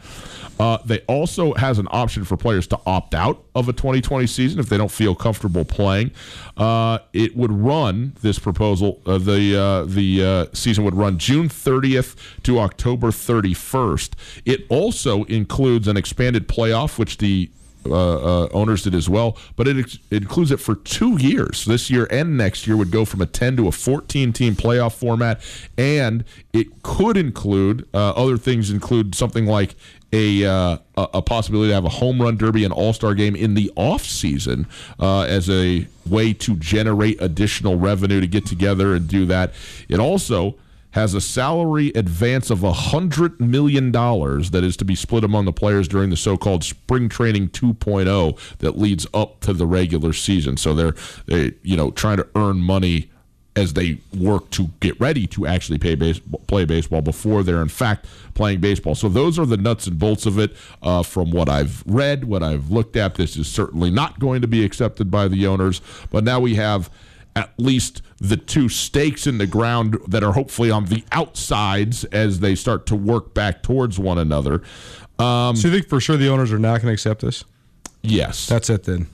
[0.59, 4.59] Uh, they also has an option for players to opt out of a 2020 season
[4.59, 6.11] if they don't feel comfortable playing.
[6.57, 8.99] Uh, it would run this proposal.
[9.05, 14.11] Uh, the uh, the uh, season would run June 30th to October 31st.
[14.45, 17.49] It also includes an expanded playoff, which the
[17.89, 21.65] uh, uh, owners did as well, but it, ex- it includes it for two years.
[21.65, 24.93] This year and next year would go from a 10 to a 14 team playoff
[24.93, 25.41] format,
[25.77, 29.75] and it could include uh, other things, include something like
[30.11, 33.53] a, uh, a possibility to have a home run derby and all star game in
[33.53, 34.67] the off season
[34.99, 39.53] uh, as a way to generate additional revenue to get together and do that.
[39.87, 40.55] It also
[40.91, 45.87] has a salary advance of $100 million that is to be split among the players
[45.87, 50.57] during the so called spring training 2.0 that leads up to the regular season.
[50.57, 50.95] So they're,
[51.27, 53.09] they, you know, trying to earn money
[53.55, 58.05] as they work to get ready to actually base, play baseball before they're in fact
[58.33, 58.95] playing baseball.
[58.95, 60.55] So those are the nuts and bolts of it.
[60.81, 64.47] Uh, from what I've read, what I've looked at, this is certainly not going to
[64.47, 65.81] be accepted by the owners.
[66.09, 66.89] But now we have
[67.39, 72.41] at least the two stakes in the ground that are hopefully on the outsides as
[72.41, 74.61] they start to work back towards one another.
[75.17, 77.43] Um, so you think for sure the owners are not going to accept this?
[78.01, 79.07] Yes, that's it then.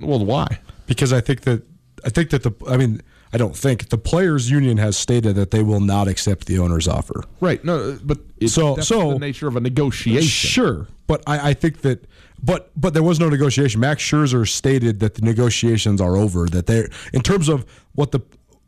[0.00, 0.58] Well, why?
[0.86, 1.62] Because I think that
[2.04, 3.02] I think that the I mean
[3.32, 6.86] I don't think the players' union has stated that they will not accept the owner's
[6.86, 7.22] offer.
[7.40, 7.64] Right.
[7.64, 10.28] No, but so so the nature of a negotiation.
[10.28, 12.06] Sure, but I, I think that
[12.42, 13.80] but but there was no negotiation.
[13.80, 16.46] Max Scherzer stated that the negotiations are over.
[16.46, 17.64] That they in terms of
[17.94, 18.20] what the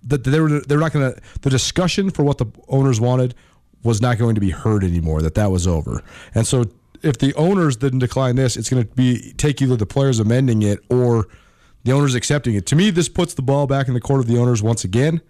[0.04, 3.34] that they were they're not going to the discussion for what the owners wanted
[3.82, 5.22] was not going to be heard anymore.
[5.22, 6.02] That that was over.
[6.34, 6.64] And so
[7.02, 10.62] if the owners didn't decline this, it's going to be take either the players amending
[10.62, 11.26] it or
[11.84, 12.66] the owners accepting it.
[12.66, 15.20] To me, this puts the ball back in the court of the owners once again.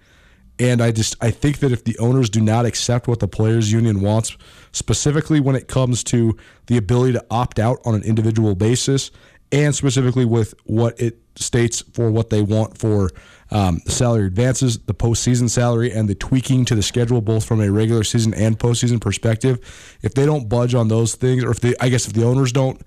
[0.59, 3.73] And I just I think that if the owners do not accept what the players
[3.73, 4.37] union wants,
[4.73, 6.37] specifically when it comes to
[6.67, 9.11] the ability to opt out on an individual basis,
[9.51, 13.11] and specifically with what it states for what they want for
[13.51, 17.71] um, salary advances, the postseason salary, and the tweaking to the schedule, both from a
[17.71, 19.59] regular season and postseason perspective.
[20.03, 22.53] If they don't budge on those things, or if they, I guess, if the owners
[22.53, 22.81] don't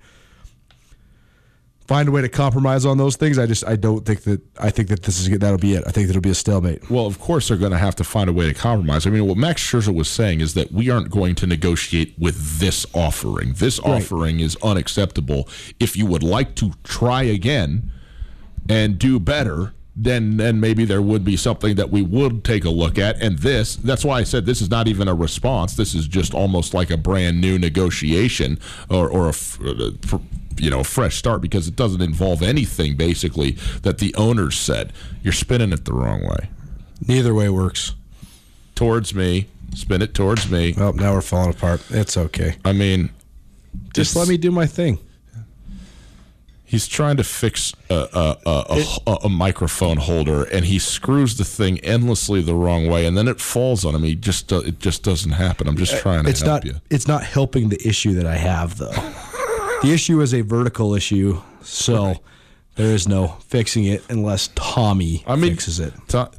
[1.88, 3.38] find a way to compromise on those things.
[3.38, 5.84] I just I don't think that I think that this is that'll be it.
[5.86, 6.88] I think that'll be a stalemate.
[6.90, 9.06] Well, of course they're going to have to find a way to compromise.
[9.06, 12.60] I mean, what Max Scherzer was saying is that we aren't going to negotiate with
[12.60, 13.54] this offering.
[13.54, 14.02] This right.
[14.02, 15.48] offering is unacceptable.
[15.80, 17.90] If you would like to try again
[18.68, 22.70] and do better, then then maybe there would be something that we would take a
[22.70, 23.20] look at.
[23.22, 25.74] And this, that's why I said this is not even a response.
[25.74, 28.58] This is just almost like a brand new negotiation
[28.90, 29.34] or or a,
[29.64, 30.20] a
[30.60, 33.52] you know a fresh start because it doesn't involve anything basically
[33.82, 34.92] that the owners said.
[35.22, 36.48] You're spinning it the wrong way.
[37.06, 37.94] Neither way works.
[38.74, 40.74] Towards me, spin it towards me.
[40.76, 41.82] Well, now we're falling apart.
[41.90, 42.56] It's okay.
[42.64, 43.10] I mean,
[43.94, 44.98] just let me do my thing.
[46.64, 51.44] He's trying to fix a, a, a, a, a, microphone holder, and he screws the
[51.44, 54.02] thing endlessly the wrong way, and then it falls on him.
[54.02, 55.66] He just uh, it just doesn't happen.
[55.66, 56.80] I'm just trying to it's help not, you.
[56.90, 58.92] It's not helping the issue that I have, though.
[59.82, 62.18] The issue is a vertical issue, so right.
[62.76, 65.92] there is no fixing it unless Tommy I mean, fixes it.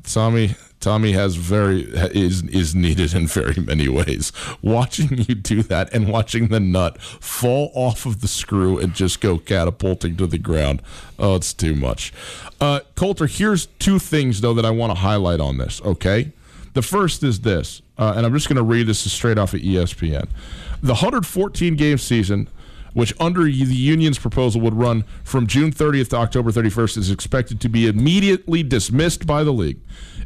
[0.03, 4.31] Tommy Tommy has very is is needed in very many ways.
[4.61, 9.19] Watching you do that and watching the nut fall off of the screw and just
[9.19, 10.81] go catapulting to the ground.
[11.17, 12.13] Oh, it's too much.
[12.61, 15.81] Uh, Colter, here's two things though that I want to highlight on this.
[15.81, 16.31] Okay,
[16.73, 19.59] the first is this, uh, and I'm just going to read this straight off of
[19.59, 20.29] ESPN.
[20.81, 22.47] The 114 game season
[22.93, 27.61] which under the union's proposal would run from June 30th to October 31st, is expected
[27.61, 29.79] to be immediately dismissed by the league.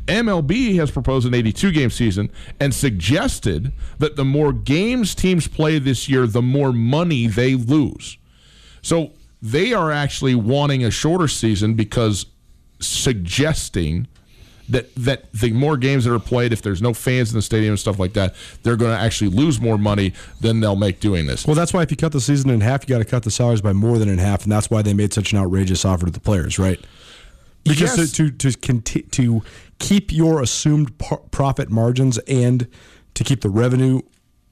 [0.07, 5.79] MLB has proposed an 82 game season and suggested that the more games teams play
[5.79, 8.17] this year, the more money they lose.
[8.81, 9.11] So
[9.41, 12.25] they are actually wanting a shorter season because
[12.79, 14.07] suggesting
[14.69, 17.71] that that the more games that are played, if there's no fans in the stadium
[17.71, 21.25] and stuff like that, they're going to actually lose more money than they'll make doing
[21.25, 21.45] this.
[21.45, 23.31] Well, that's why if you cut the season in half, you got to cut the
[23.31, 26.05] salaries by more than in half, and that's why they made such an outrageous offer
[26.05, 26.79] to the players, right?
[27.63, 28.11] Because yes.
[28.13, 29.43] to to to, conti- to
[29.79, 30.97] keep your assumed
[31.31, 32.67] profit margins and
[33.13, 34.01] to keep the revenue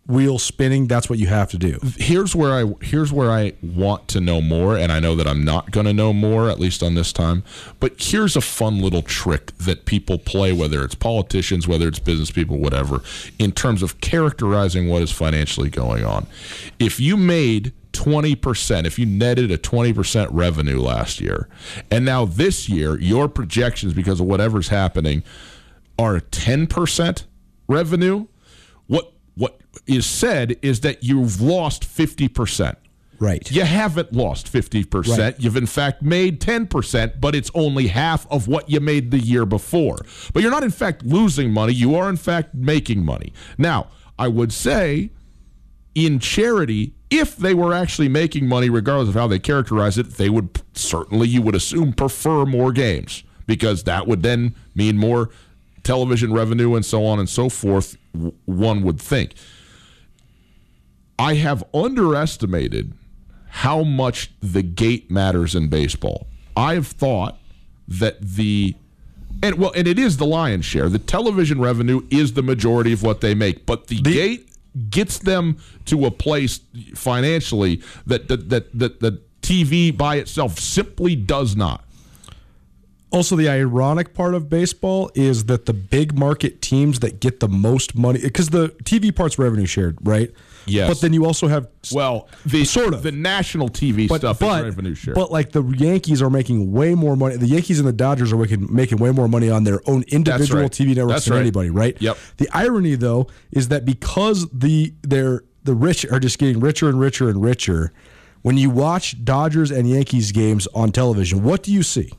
[0.08, 1.80] wheel spinning that's what you have to do.
[1.98, 5.46] Here's where i here's where i want to know more and i know that i'm
[5.46, 7.44] not going to know more at least on this time
[7.80, 12.32] but here's a fun little trick that people play whether it's politicians whether it's business
[12.32, 13.02] people whatever
[13.38, 16.28] in terms of characterizing what is financially going on.
[16.80, 21.48] If you made 20%, if you netted a 20% revenue last year,
[21.90, 25.24] and now this year, your projections, because of whatever's happening,
[26.00, 27.24] are 10%
[27.68, 28.28] revenue,
[28.88, 32.76] what what is said is that you've lost 50%.
[33.20, 33.52] Right.
[33.52, 35.18] You haven't lost 50%.
[35.18, 35.36] Right.
[35.40, 39.46] You've in fact made 10%, but it's only half of what you made the year
[39.46, 39.98] before.
[40.34, 43.32] But you're not in fact losing money, you are in fact making money.
[43.60, 45.12] Now, I would say
[45.94, 50.30] in charity, if they were actually making money, regardless of how they characterize it, they
[50.30, 55.30] would certainly, you would assume, prefer more games because that would then mean more
[55.84, 57.98] television revenue and so on and so forth,
[58.46, 59.34] one would think.
[61.18, 62.94] I have underestimated
[63.48, 66.28] how much the gate matters in baseball.
[66.56, 67.38] I've thought
[67.88, 68.76] that the
[69.44, 70.90] And well, and it is the lion's share.
[70.90, 74.50] The television revenue is the majority of what they make, but the, gate
[74.90, 76.62] gets them to a place
[76.96, 81.84] financially that that that that, that TV by itself simply does not.
[83.12, 87.48] Also, the ironic part of baseball is that the big market teams that get the
[87.48, 90.32] most money, because the TV part's revenue shared, right?
[90.66, 90.88] Yes.
[90.88, 93.04] But then you also have Well, the Sort of.
[93.04, 95.14] the national TV but, stuff but, is revenue share.
[95.14, 97.36] But like the Yankees are making way more money.
[97.36, 100.62] The Yankees and the Dodgers are making, making way more money on their own individual
[100.62, 100.72] right.
[100.72, 101.42] TV networks That's than right.
[101.42, 102.02] anybody, right?
[102.02, 102.18] Yep.
[102.38, 107.00] The irony though is that because the they're the rich are just getting richer and
[107.00, 107.92] richer and richer,
[108.42, 112.12] when you watch Dodgers and Yankees games on television, what do you see?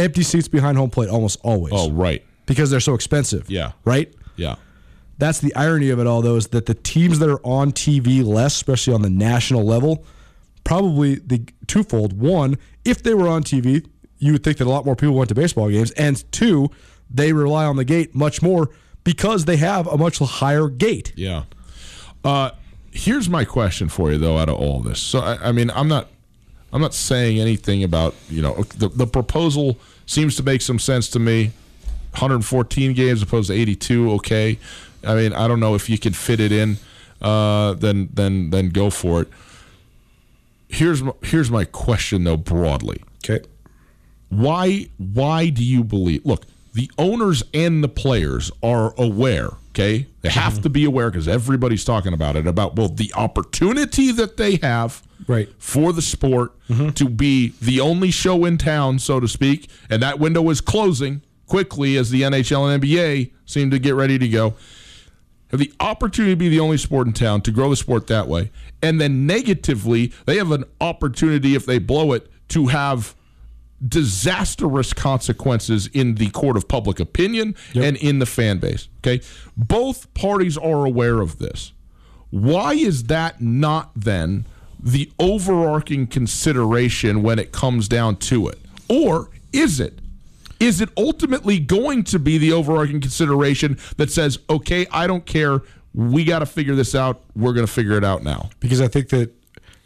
[0.00, 1.72] Empty seats behind home plate almost always.
[1.76, 2.24] oh, right.
[2.46, 3.50] Because they're so expensive.
[3.50, 3.72] Yeah.
[3.84, 4.12] Right?
[4.36, 4.54] Yeah.
[5.18, 8.24] that's the irony of it all though is that the teams that are on TV
[8.24, 10.04] less, especially on the national level,
[10.64, 12.18] probably the twofold.
[12.20, 13.84] One, if they were on TV,
[14.18, 16.70] you would think that a lot more people went to baseball games, and two,
[17.10, 18.70] they rely on the gate much more
[19.04, 21.12] because they have a much higher gate.
[21.16, 21.44] Yeah.
[22.24, 22.50] Uh,
[22.92, 24.38] here's my question for you, though.
[24.38, 26.08] Out of all this, so I, I mean, I'm not,
[26.72, 31.08] I'm not saying anything about you know the the proposal seems to make some sense
[31.10, 31.52] to me.
[32.12, 34.10] 114 games opposed to 82.
[34.12, 34.58] Okay.
[35.06, 36.78] I mean, I don't know if you can fit it in.
[37.20, 39.28] Uh, then then then go for it.
[40.68, 43.02] Here's my, here's my question though broadly.
[43.24, 43.44] Okay.
[44.28, 46.44] why why do you believe look
[46.74, 50.62] the owners and the players are aware okay they have mm-hmm.
[50.62, 55.02] to be aware because everybody's talking about it about both the opportunity that they have
[55.26, 55.48] Right.
[55.58, 56.90] for the sport mm-hmm.
[56.90, 61.22] to be the only show in town so to speak and that window is closing
[61.46, 64.54] quickly as the nhl and nba seem to get ready to go
[65.50, 68.28] have the opportunity to be the only sport in town to grow the sport that
[68.28, 68.50] way.
[68.82, 73.14] And then negatively, they have an opportunity if they blow it to have
[73.86, 78.88] disastrous consequences in the court of public opinion and in the fan base.
[78.98, 79.24] Okay?
[79.56, 81.72] Both parties are aware of this.
[82.30, 84.46] Why is that not then
[84.80, 88.58] the overarching consideration when it comes down to it?
[88.88, 90.00] Or is it?
[90.60, 95.62] Is it ultimately going to be the overarching consideration that says, okay, I don't care.
[95.94, 97.22] We got to figure this out.
[97.36, 98.50] We're going to figure it out now.
[98.60, 99.32] because I think that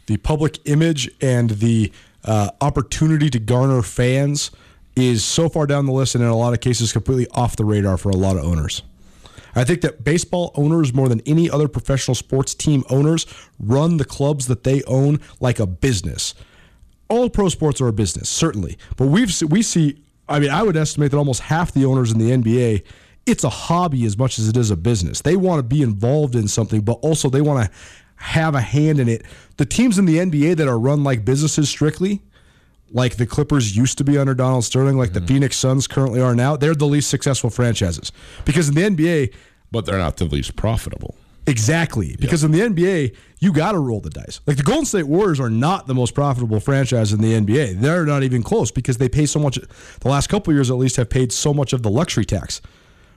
[0.07, 1.91] the public image and the
[2.25, 4.51] uh, opportunity to garner fans
[4.95, 7.65] is so far down the list, and in a lot of cases, completely off the
[7.65, 8.83] radar for a lot of owners.
[9.55, 13.25] I think that baseball owners, more than any other professional sports team owners,
[13.59, 16.33] run the clubs that they own like a business.
[17.07, 19.99] All pro sports are a business, certainly, but we've we see.
[20.27, 22.83] I mean, I would estimate that almost half the owners in the NBA,
[23.25, 25.21] it's a hobby as much as it is a business.
[25.21, 27.71] They want to be involved in something, but also they want to
[28.23, 29.25] have a hand in it.
[29.57, 32.21] The teams in the NBA that are run like businesses strictly,
[32.89, 35.27] like the Clippers used to be under Donald Sterling, like the mm-hmm.
[35.27, 38.13] Phoenix Suns currently are now, they're the least successful franchises.
[38.45, 39.33] Because in the NBA,
[39.71, 41.15] But they're not the least profitable.
[41.45, 42.15] Exactly.
[42.17, 44.39] Because in the NBA, you got to roll the dice.
[44.47, 47.81] Like the Golden State Warriors are not the most profitable franchise in the NBA.
[47.81, 49.59] They're not even close because they pay so much.
[49.99, 52.61] The last couple of years, at least, have paid so much of the luxury tax.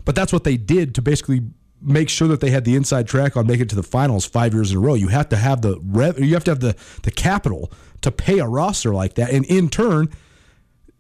[0.05, 1.43] But that's what they did to basically
[1.87, 4.53] make sure that they had the inside track on making it to the finals five
[4.53, 4.95] years in a row.
[4.95, 7.73] You have to have the rev, you have to have the the capital
[8.03, 10.09] to pay a roster like that, and in turn,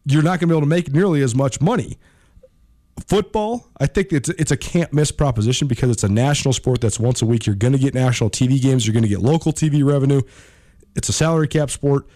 [0.04, 1.98] you're not going to be able to make nearly as much money
[3.06, 6.98] football, I think it's it's a can't miss proposition because it's a national sport that's
[6.98, 7.46] once a week.
[7.46, 8.86] You're going to get national TV games.
[8.86, 10.22] You're going to get local TV revenue.
[10.94, 12.06] It's a salary cap sport.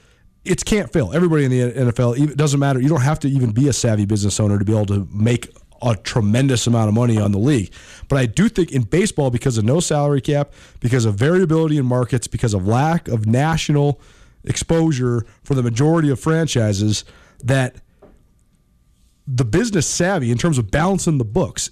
[0.44, 1.12] It's can't fail.
[1.12, 2.80] Everybody in the NFL, it doesn't matter.
[2.80, 5.54] You don't have to even be a savvy business owner to be able to make
[5.82, 7.72] a tremendous amount of money on the league.
[8.08, 11.86] But I do think in baseball, because of no salary cap, because of variability in
[11.86, 14.00] markets, because of lack of national
[14.44, 17.04] exposure for the majority of franchises,
[17.42, 17.76] that
[19.26, 21.70] the business savvy in terms of balancing the books,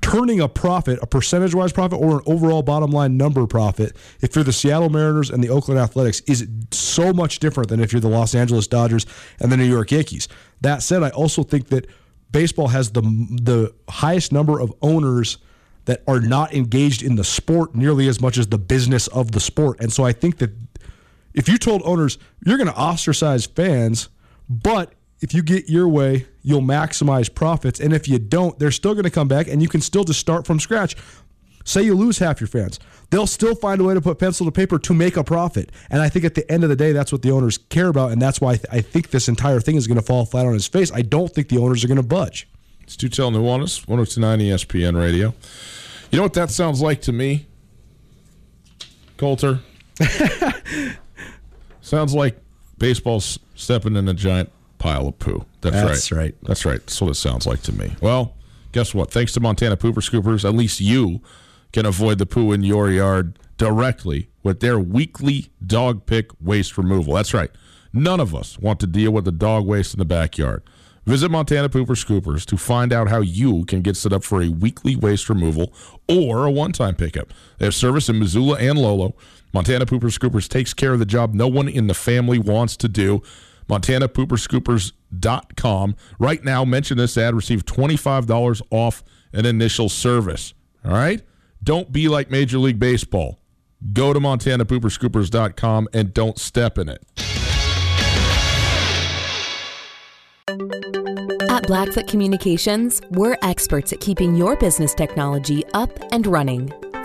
[0.00, 4.34] turning a profit, a percentage wise profit, or an overall bottom line number profit, if
[4.34, 8.00] you're the Seattle Mariners and the Oakland Athletics, is so much different than if you're
[8.00, 9.06] the Los Angeles Dodgers
[9.38, 10.26] and the New York Yankees.
[10.60, 11.86] That said, I also think that
[12.30, 15.38] baseball has the the highest number of owners
[15.86, 19.40] that are not engaged in the sport nearly as much as the business of the
[19.40, 19.80] sport.
[19.80, 20.50] And so I think that
[21.32, 24.08] if you told owners you're going to ostracize fans,
[24.48, 27.80] but if you get your way, you'll maximize profits.
[27.80, 30.20] And if you don't, they're still going to come back and you can still just
[30.20, 30.96] start from scratch.
[31.68, 34.52] Say you lose half your fans, they'll still find a way to put pencil to
[34.52, 35.70] paper to make a profit.
[35.90, 38.10] And I think at the end of the day, that's what the owners care about.
[38.10, 40.46] And that's why I, th- I think this entire thing is going to fall flat
[40.46, 40.90] on its face.
[40.90, 42.48] I don't think the owners are going to budge.
[42.80, 45.34] It's Tutel Nuanez, 1029 ESPN Radio.
[46.10, 47.46] You know what that sounds like to me?
[49.18, 49.60] Colter.
[51.82, 52.38] sounds like
[52.78, 55.44] baseball's stepping in a giant pile of poo.
[55.60, 55.84] That's, right.
[55.86, 56.18] That's right.
[56.18, 56.34] right.
[56.44, 56.80] That's right.
[56.80, 57.94] That's what it sounds like to me.
[58.00, 58.34] Well,
[58.72, 59.10] guess what?
[59.10, 61.20] Thanks to Montana Pooper Scoopers, at least you
[61.72, 67.14] can avoid the poo in your yard directly with their weekly dog pick waste removal.
[67.14, 67.50] That's right.
[67.92, 70.62] None of us want to deal with the dog waste in the backyard.
[71.06, 74.50] Visit Montana Pooper Scoopers to find out how you can get set up for a
[74.50, 75.72] weekly waste removal
[76.06, 77.32] or a one time pickup.
[77.56, 79.14] They have service in Missoula and Lolo.
[79.54, 82.88] Montana Pooper Scoopers takes care of the job no one in the family wants to
[82.88, 83.22] do.
[83.68, 85.96] MontanaPooperscoopers.com.
[86.18, 89.02] Right now, mention this ad, receive $25 off
[89.32, 90.52] an initial service.
[90.84, 91.22] All right?
[91.68, 93.38] Don't be like Major League Baseball.
[93.92, 97.04] Go to MontanaPooperscoopers.com and don't step in it.
[101.50, 106.72] At Blackfoot Communications, we're experts at keeping your business technology up and running.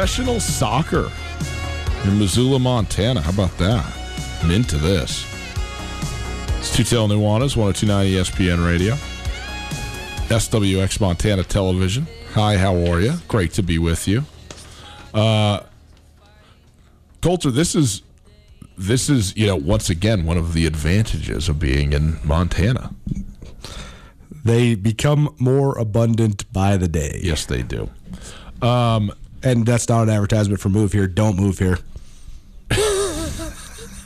[0.00, 1.12] Professional soccer
[2.04, 3.20] in Missoula, Montana.
[3.20, 3.84] How about that?
[4.42, 5.26] I'm into this.
[6.58, 8.94] It's Tutel Nuanez, 1029 ESPN Radio.
[10.34, 12.06] SWX Montana Television.
[12.32, 13.12] Hi, how are you?
[13.28, 14.24] Great to be with you.
[15.12, 15.60] Uh,
[17.20, 18.00] Colter, this is
[18.78, 22.94] this is you know once again one of the advantages of being in Montana.
[24.46, 27.20] They become more abundant by the day.
[27.22, 27.90] Yes, they do.
[28.62, 31.06] Um, and that's not an advertisement for move here.
[31.06, 31.78] Don't move here.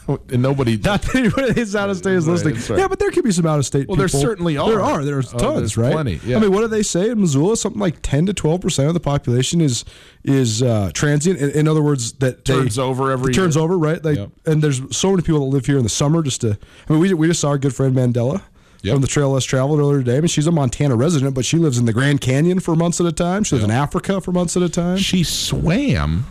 [0.07, 0.77] and nobody.
[0.85, 2.55] Not that anybody that's out of state is listening.
[2.57, 2.79] right.
[2.79, 3.89] Yeah, but there could be some out of state.
[3.89, 4.69] Well, there certainly are.
[4.69, 5.03] There are.
[5.05, 5.93] There's Oh, tons, there's right?
[5.93, 6.37] plenty, yeah.
[6.37, 7.57] I mean, what do they say in Missoula?
[7.57, 9.85] Something like ten to twelve percent of the population is
[10.23, 11.41] is uh, transient.
[11.41, 13.43] In, in other words, that they- Turns over every year.
[13.45, 13.65] turns year.
[13.65, 14.05] over, right?
[14.05, 14.31] Like, Yep.
[14.47, 16.23] and there's so many people that live here in the summer.
[16.23, 16.59] Just to,
[16.89, 18.43] I mean, we we just saw our good friend Mandela.
[18.85, 18.97] Yep.
[18.97, 20.19] From the Trail Less Traveled earlier today.
[20.19, 23.01] I mean, she's a Montana resident, but she lives in the Grand Canyon for months
[23.01, 23.43] at a time.
[23.43, 24.99] She lives in Africa for months at a time.
[24.99, 26.27] She swam,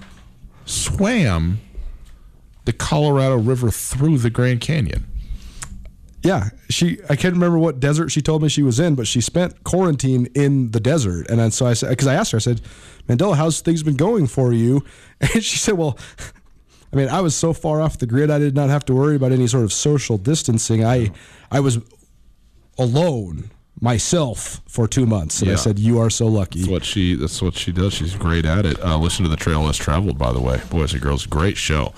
[0.66, 1.60] swam
[2.66, 5.04] the Colorado River through the Grand Canyon.
[6.22, 7.00] Yeah, she.
[7.10, 10.28] I can't remember what desert she told me she was in, but she spent quarantine
[10.36, 11.28] in the desert.
[11.32, 12.62] And then, so I said, because I asked her, I said,
[13.10, 14.86] Mandela, how's things been going for you?
[15.22, 15.98] And she said, well,
[16.94, 19.16] I mean, I was so far off the grid, I did not have to worry
[19.16, 20.86] about any sort of social distancing.
[20.86, 21.12] I,
[21.50, 21.80] I was
[22.78, 23.52] alone
[23.84, 26.60] myself for two months, and I said, you are so lucky.
[26.60, 27.16] That's what she.
[27.16, 27.94] That's what she does.
[27.94, 28.82] She's great at it.
[28.82, 31.26] Uh, listen to the Trail Less Traveled, by the way, boys and girls.
[31.26, 31.94] Great show.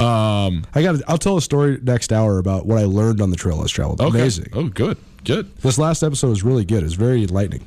[0.00, 0.96] Um, I got.
[1.06, 4.00] I'll tell a story next hour about what I learned on the trail less traveled.
[4.00, 4.18] okay.
[4.18, 4.48] Amazing.
[4.54, 5.54] Oh, good, good.
[5.58, 6.78] This last episode was really good.
[6.78, 7.66] It was very enlightening.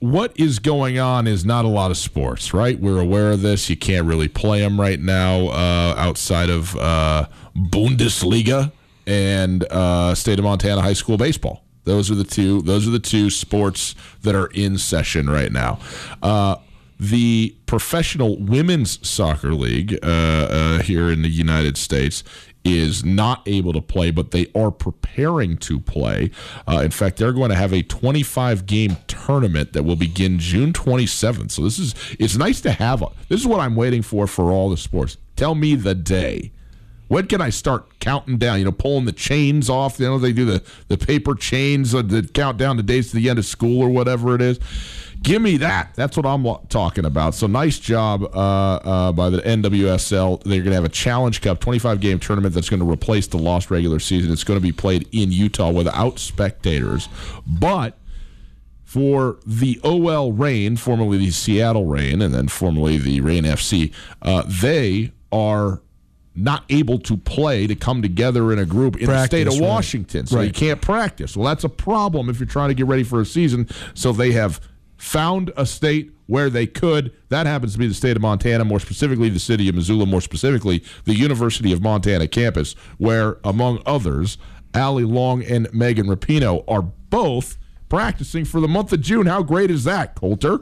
[0.00, 2.80] what is going on is not a lot of sports, right?
[2.80, 3.68] We're aware of this.
[3.68, 8.72] You can't really play them right now uh, outside of uh, Bundesliga
[9.06, 11.64] and uh, state of Montana high school baseball.
[11.84, 12.62] Those are the two.
[12.62, 15.80] Those are the two sports that are in session right now.
[16.22, 16.56] Uh,
[16.98, 22.22] the professional women's soccer league uh, uh, here in the United States
[22.64, 26.30] is not able to play, but they are preparing to play.
[26.68, 30.72] Uh, in fact, they're going to have a 25 game tournament that will begin June
[30.72, 31.50] 27th.
[31.50, 33.02] So this is it's nice to have.
[33.02, 35.16] A, this is what I'm waiting for for all the sports.
[35.34, 36.52] Tell me the day.
[37.12, 38.58] When can I start counting down?
[38.58, 40.00] You know, pulling the chains off.
[40.00, 43.28] You know, they do the, the paper chains that count down the days to the
[43.28, 44.58] end of school or whatever it is.
[45.20, 45.92] Give me that.
[45.94, 47.34] That's what I'm talking about.
[47.34, 50.42] So nice job uh, uh, by the NWSL.
[50.44, 53.36] They're going to have a Challenge Cup 25 game tournament that's going to replace the
[53.36, 54.32] lost regular season.
[54.32, 57.10] It's going to be played in Utah without spectators,
[57.46, 57.98] but
[58.84, 63.92] for the OL Reign, formerly the Seattle Reign, and then formerly the Reign FC,
[64.22, 65.82] uh, they are
[66.34, 69.60] not able to play to come together in a group in the state of Practice,
[69.60, 69.68] right.
[69.68, 70.26] Washington.
[70.26, 71.36] So you can't practice.
[71.36, 73.68] Well, that's a problem if you're trying to get ready for a season.
[73.94, 74.60] So they have
[74.96, 77.12] found a state where they could.
[77.28, 80.20] That happens to be the state of Montana, more specifically the city of Missoula, more
[80.20, 84.38] specifically the University of Montana campus, where, among others,
[84.72, 87.58] Allie Long and Megan Rapinoe are both
[87.90, 89.26] practicing for the month of June.
[89.26, 90.60] How great is that, Colter?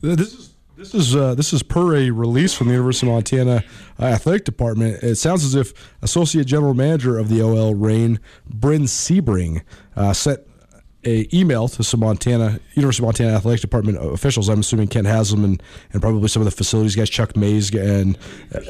[0.00, 0.49] This is
[0.80, 3.62] this is uh, this is per a release from the University of Montana
[3.98, 5.02] uh, athletic department.
[5.02, 8.18] It sounds as if Associate General Manager of the OL Reign,
[8.48, 9.62] Bryn Sebring,
[9.94, 10.40] uh, sent
[11.04, 14.48] a email to some Montana University of Montana athletic department officials.
[14.48, 15.62] I'm assuming Kent Haslam and,
[15.92, 18.16] and probably some of the facilities guys, Chuck Mays and
[18.54, 18.60] uh,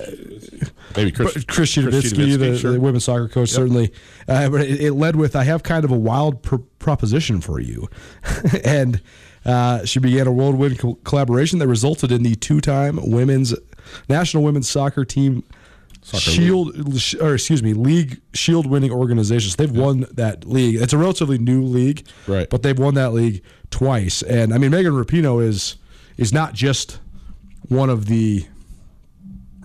[0.97, 2.73] maybe Chris, Chris, the, sure.
[2.73, 3.57] the, women's soccer coach, yep.
[3.57, 3.93] certainly.
[4.27, 7.61] Uh, but it, it, led with, "I have kind of a wild pr- proposition for
[7.61, 7.89] you,"
[8.65, 9.01] and
[9.45, 13.55] uh, she began a whirlwind co- collaboration that resulted in the two-time women's
[14.09, 15.43] national women's soccer team
[16.03, 17.23] Soccer Shield, league.
[17.23, 19.57] or excuse me, league Shield winning organizations.
[19.57, 19.83] They've yeah.
[19.83, 20.77] won that league.
[20.77, 22.49] It's a relatively new league, right?
[22.49, 24.23] But they've won that league twice.
[24.23, 25.77] And I mean, Megan Rapinoe is
[26.17, 27.01] is not just
[27.69, 28.47] one of the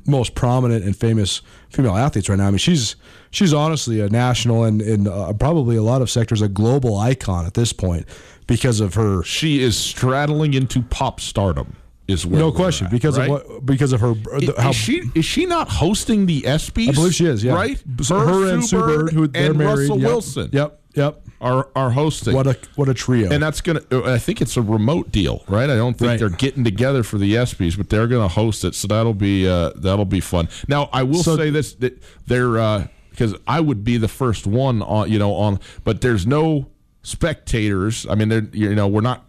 [0.05, 2.47] most prominent and famous female athletes right now.
[2.47, 2.95] I mean, she's
[3.35, 7.45] she's honestly a national and in uh, probably a lot of sectors a global icon
[7.45, 8.07] at this point
[8.47, 9.23] because of her.
[9.23, 11.75] She is straddling into pop stardom
[12.07, 13.29] is no question at, because right?
[13.29, 14.13] of what because of her.
[14.37, 16.89] Is, how, is she is she not hosting the ESPYS?
[16.89, 17.43] I believe she is.
[17.43, 17.81] Yeah, right.
[18.07, 19.79] Her, her and Sue Bird, who they're and married.
[19.79, 20.07] Russell yep.
[20.07, 20.49] Wilson.
[20.53, 20.81] Yep.
[20.93, 21.21] Yep.
[21.41, 22.33] Are are hosting.
[22.33, 23.31] What a what a trio.
[23.31, 23.81] And that's gonna.
[23.91, 25.69] I think it's a remote deal, right?
[25.69, 26.19] I don't think right.
[26.19, 29.47] they're getting together for the ESPYS, but they're going to host it, so that'll be
[29.47, 30.47] uh, that'll be fun.
[30.67, 34.45] Now, I will so, say this: that they're uh, because I would be the first
[34.45, 36.67] one on, you know, on, but there's no
[37.03, 38.05] spectators.
[38.09, 39.25] I mean, you know, we're not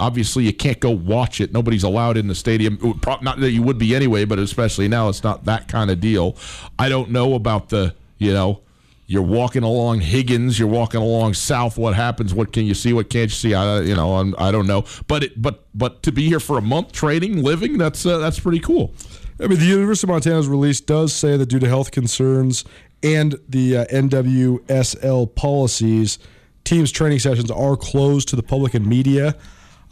[0.00, 1.52] obviously you can't go watch it.
[1.52, 3.00] Nobody's allowed in the stadium.
[3.22, 6.36] Not that you would be anyway, but especially now, it's not that kind of deal.
[6.78, 8.60] I don't know about the, you know,
[9.06, 11.76] you're walking along Higgins, you're walking along South.
[11.76, 12.32] What happens?
[12.32, 12.92] What can you see?
[12.92, 13.54] What can't you see?
[13.54, 14.84] I, you know, I'm, I do not know.
[15.06, 18.40] But it, but but to be here for a month, training, living, that's uh, that's
[18.40, 18.94] pretty cool.
[19.38, 22.64] I mean, the University of Montana's release does say that due to health concerns
[23.02, 26.18] and the uh, NWSL policies,
[26.64, 29.36] teams' training sessions are closed to the public and media.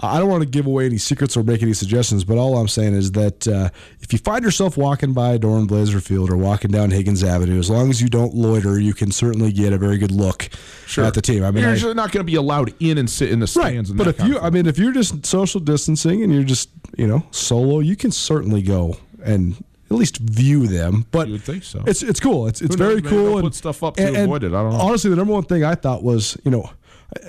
[0.03, 2.69] I don't want to give away any secrets or make any suggestions, but all I'm
[2.69, 3.69] saying is that uh,
[4.01, 7.91] if you find yourself walking by Dornblaser Field or walking down Higgins Avenue, as long
[7.91, 10.49] as you don't loiter, you can certainly get a very good look
[10.87, 11.05] sure.
[11.05, 11.45] at the team.
[11.45, 13.91] I mean, you're I, not going to be allowed in and sit in the stands.
[13.91, 13.99] Right.
[13.99, 17.27] but if you, I mean, if you're just social distancing and you're just, you know,
[17.31, 21.07] solo, you can certainly go and at least view them.
[21.11, 21.83] But you would think so.
[21.87, 22.47] It's it's cool.
[22.47, 23.39] It's it's very cool.
[23.39, 24.49] And put stuff up to and, avoid it.
[24.49, 24.81] I don't know.
[24.81, 26.71] Honestly, the number one thing I thought was, you know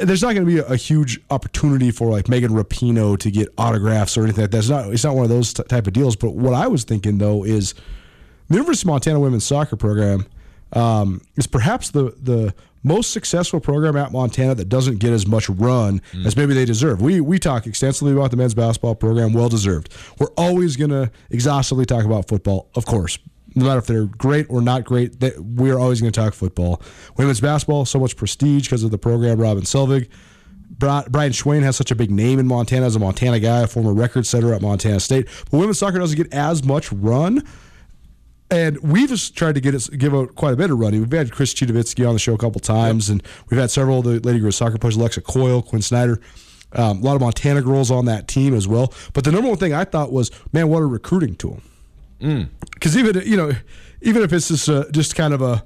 [0.01, 3.49] there's not going to be a, a, huge opportunity for like Megan Rapinoe to get
[3.57, 4.59] autographs or anything like that.
[4.59, 6.15] It's not, it's not one of those t- type of deals.
[6.15, 7.73] But what I was thinking though is
[8.47, 10.27] the University of Montana women's soccer program
[10.73, 12.53] um, is perhaps the the
[12.83, 16.25] most successful program at Montana that doesn't get as much run mm.
[16.25, 17.01] as maybe they deserve.
[17.01, 19.93] We we talk extensively about the men's basketball program, well deserved.
[20.19, 23.19] We're always going to exhaustively talk about football, of course,
[23.55, 26.81] no matter if they're great or not great, they, we're always going to talk football.
[27.17, 30.09] Women's basketball, so much prestige because of the program, Robin Selvig.
[30.77, 33.93] Brian Schweyen has such a big name in Montana as a Montana guy, a former
[33.93, 35.27] record setter at Montana State.
[35.51, 37.45] But women's soccer doesn't get as much run.
[38.51, 40.99] And we've just tried to get it, give out quite a bit of running.
[40.99, 43.13] We've had Chris Citowicki on the show a couple times, yep.
[43.13, 46.19] and we've had several of the Lady Griz soccer players, Alexa Coyle, Quinn Snyder.
[46.73, 48.93] Um, a lot of Montana girls on that team as well.
[49.13, 51.61] But the number one thing I thought was, man, what a recruiting tool.
[52.19, 52.97] Because mm.
[52.97, 53.51] even you know,
[54.01, 55.63] even if it's just a, just kind of a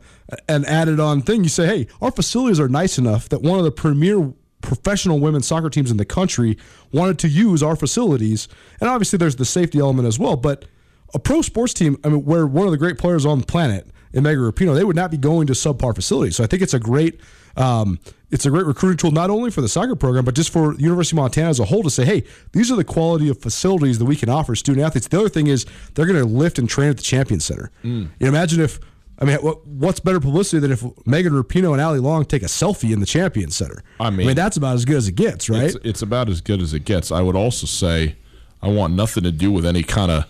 [0.47, 3.65] an added on thing, you say, hey, our facilities are nice enough that one of
[3.65, 6.57] the premier professional women's soccer teams in the country
[6.91, 8.47] wanted to use our facilities,
[8.79, 10.35] and obviously there's the safety element as well.
[10.35, 10.65] But
[11.13, 13.87] a pro sports team, I mean, where one of the great players on the planet
[14.13, 16.35] in Megan Rapinoe, they would not be going to subpar facilities.
[16.37, 17.19] So I think it's a great
[17.57, 17.99] um,
[18.31, 20.81] it's a great recruiting tool not only for the soccer program but just for the
[20.81, 23.97] University of Montana as a whole to say, hey, these are the quality of facilities
[23.99, 25.07] that we can offer student athletes.
[25.07, 27.71] The other thing is they're going to lift and train at the Champion Center.
[27.83, 28.09] Mm.
[28.19, 28.79] You know, imagine if
[29.17, 32.91] I mean, what's better publicity than if Megan Rapinoe and Allie Long take a selfie
[32.91, 33.81] in the Champion Center?
[33.99, 35.63] I mean, I mean that's about as good as it gets, right?
[35.63, 37.11] It's, it's about as good as it gets.
[37.11, 38.17] I would also say
[38.61, 40.25] I want nothing to do with any kind of,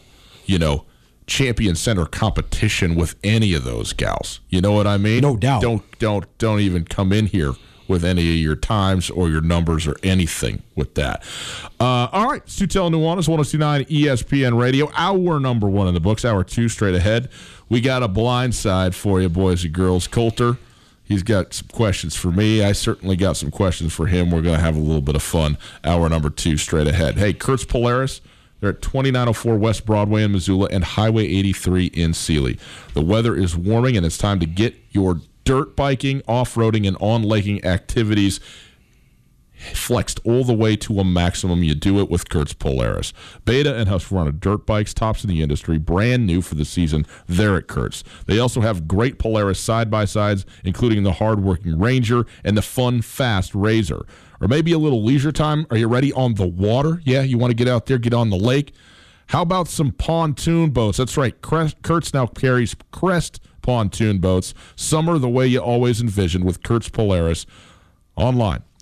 [0.46, 0.86] you know,
[1.28, 4.42] champion center competition with any of those gals.
[4.50, 5.22] You know what I mean?
[5.22, 5.62] No doubt.
[5.62, 7.54] Don't don't don't even come in here
[7.88, 11.24] with any of your times or your numbers or anything with that.
[11.80, 16.44] Uh, all right, Sutel Nuanez, 1029 ESPN Radio, hour number one in the books, hour
[16.44, 17.30] two straight ahead.
[17.70, 20.08] We got a blind side for you, boys and girls.
[20.08, 20.58] Colter,
[21.04, 22.64] he's got some questions for me.
[22.64, 24.32] I certainly got some questions for him.
[24.32, 25.58] We're going to have a little bit of fun.
[25.84, 27.18] Hour number two straight ahead.
[27.18, 28.22] Hey, Kurtz Polaris
[28.60, 32.58] they're at 2904 West Broadway in Missoula and Highway 83 in Seeley.
[32.94, 36.98] The weather is warming, and it's time to get your dirt biking, off roading, and
[37.00, 38.40] on laking activities
[39.74, 41.64] flexed all the way to a maximum.
[41.64, 43.14] You do it with Kurtz Polaris.
[43.46, 47.06] Beta and Husqvarna dirt bikes, tops in the industry, brand new for the season.
[47.28, 48.04] They're at Kurtz.
[48.26, 53.02] They also have great Polaris side by sides, including the hard-working Ranger and the fun,
[53.02, 54.06] fast RZR.
[54.42, 55.66] Or maybe a little leisure time.
[55.72, 57.02] Are you ready on the water?
[57.06, 58.74] Yeah, you want to get out there, get on the lake.
[59.28, 60.98] How about some pontoon boats?
[60.98, 61.42] That's right.
[61.42, 64.54] Kurtz now carries Crest pontoon boats.
[64.76, 67.48] Summer the way you always envisioned with Kurtz Polaris
[68.16, 68.64] online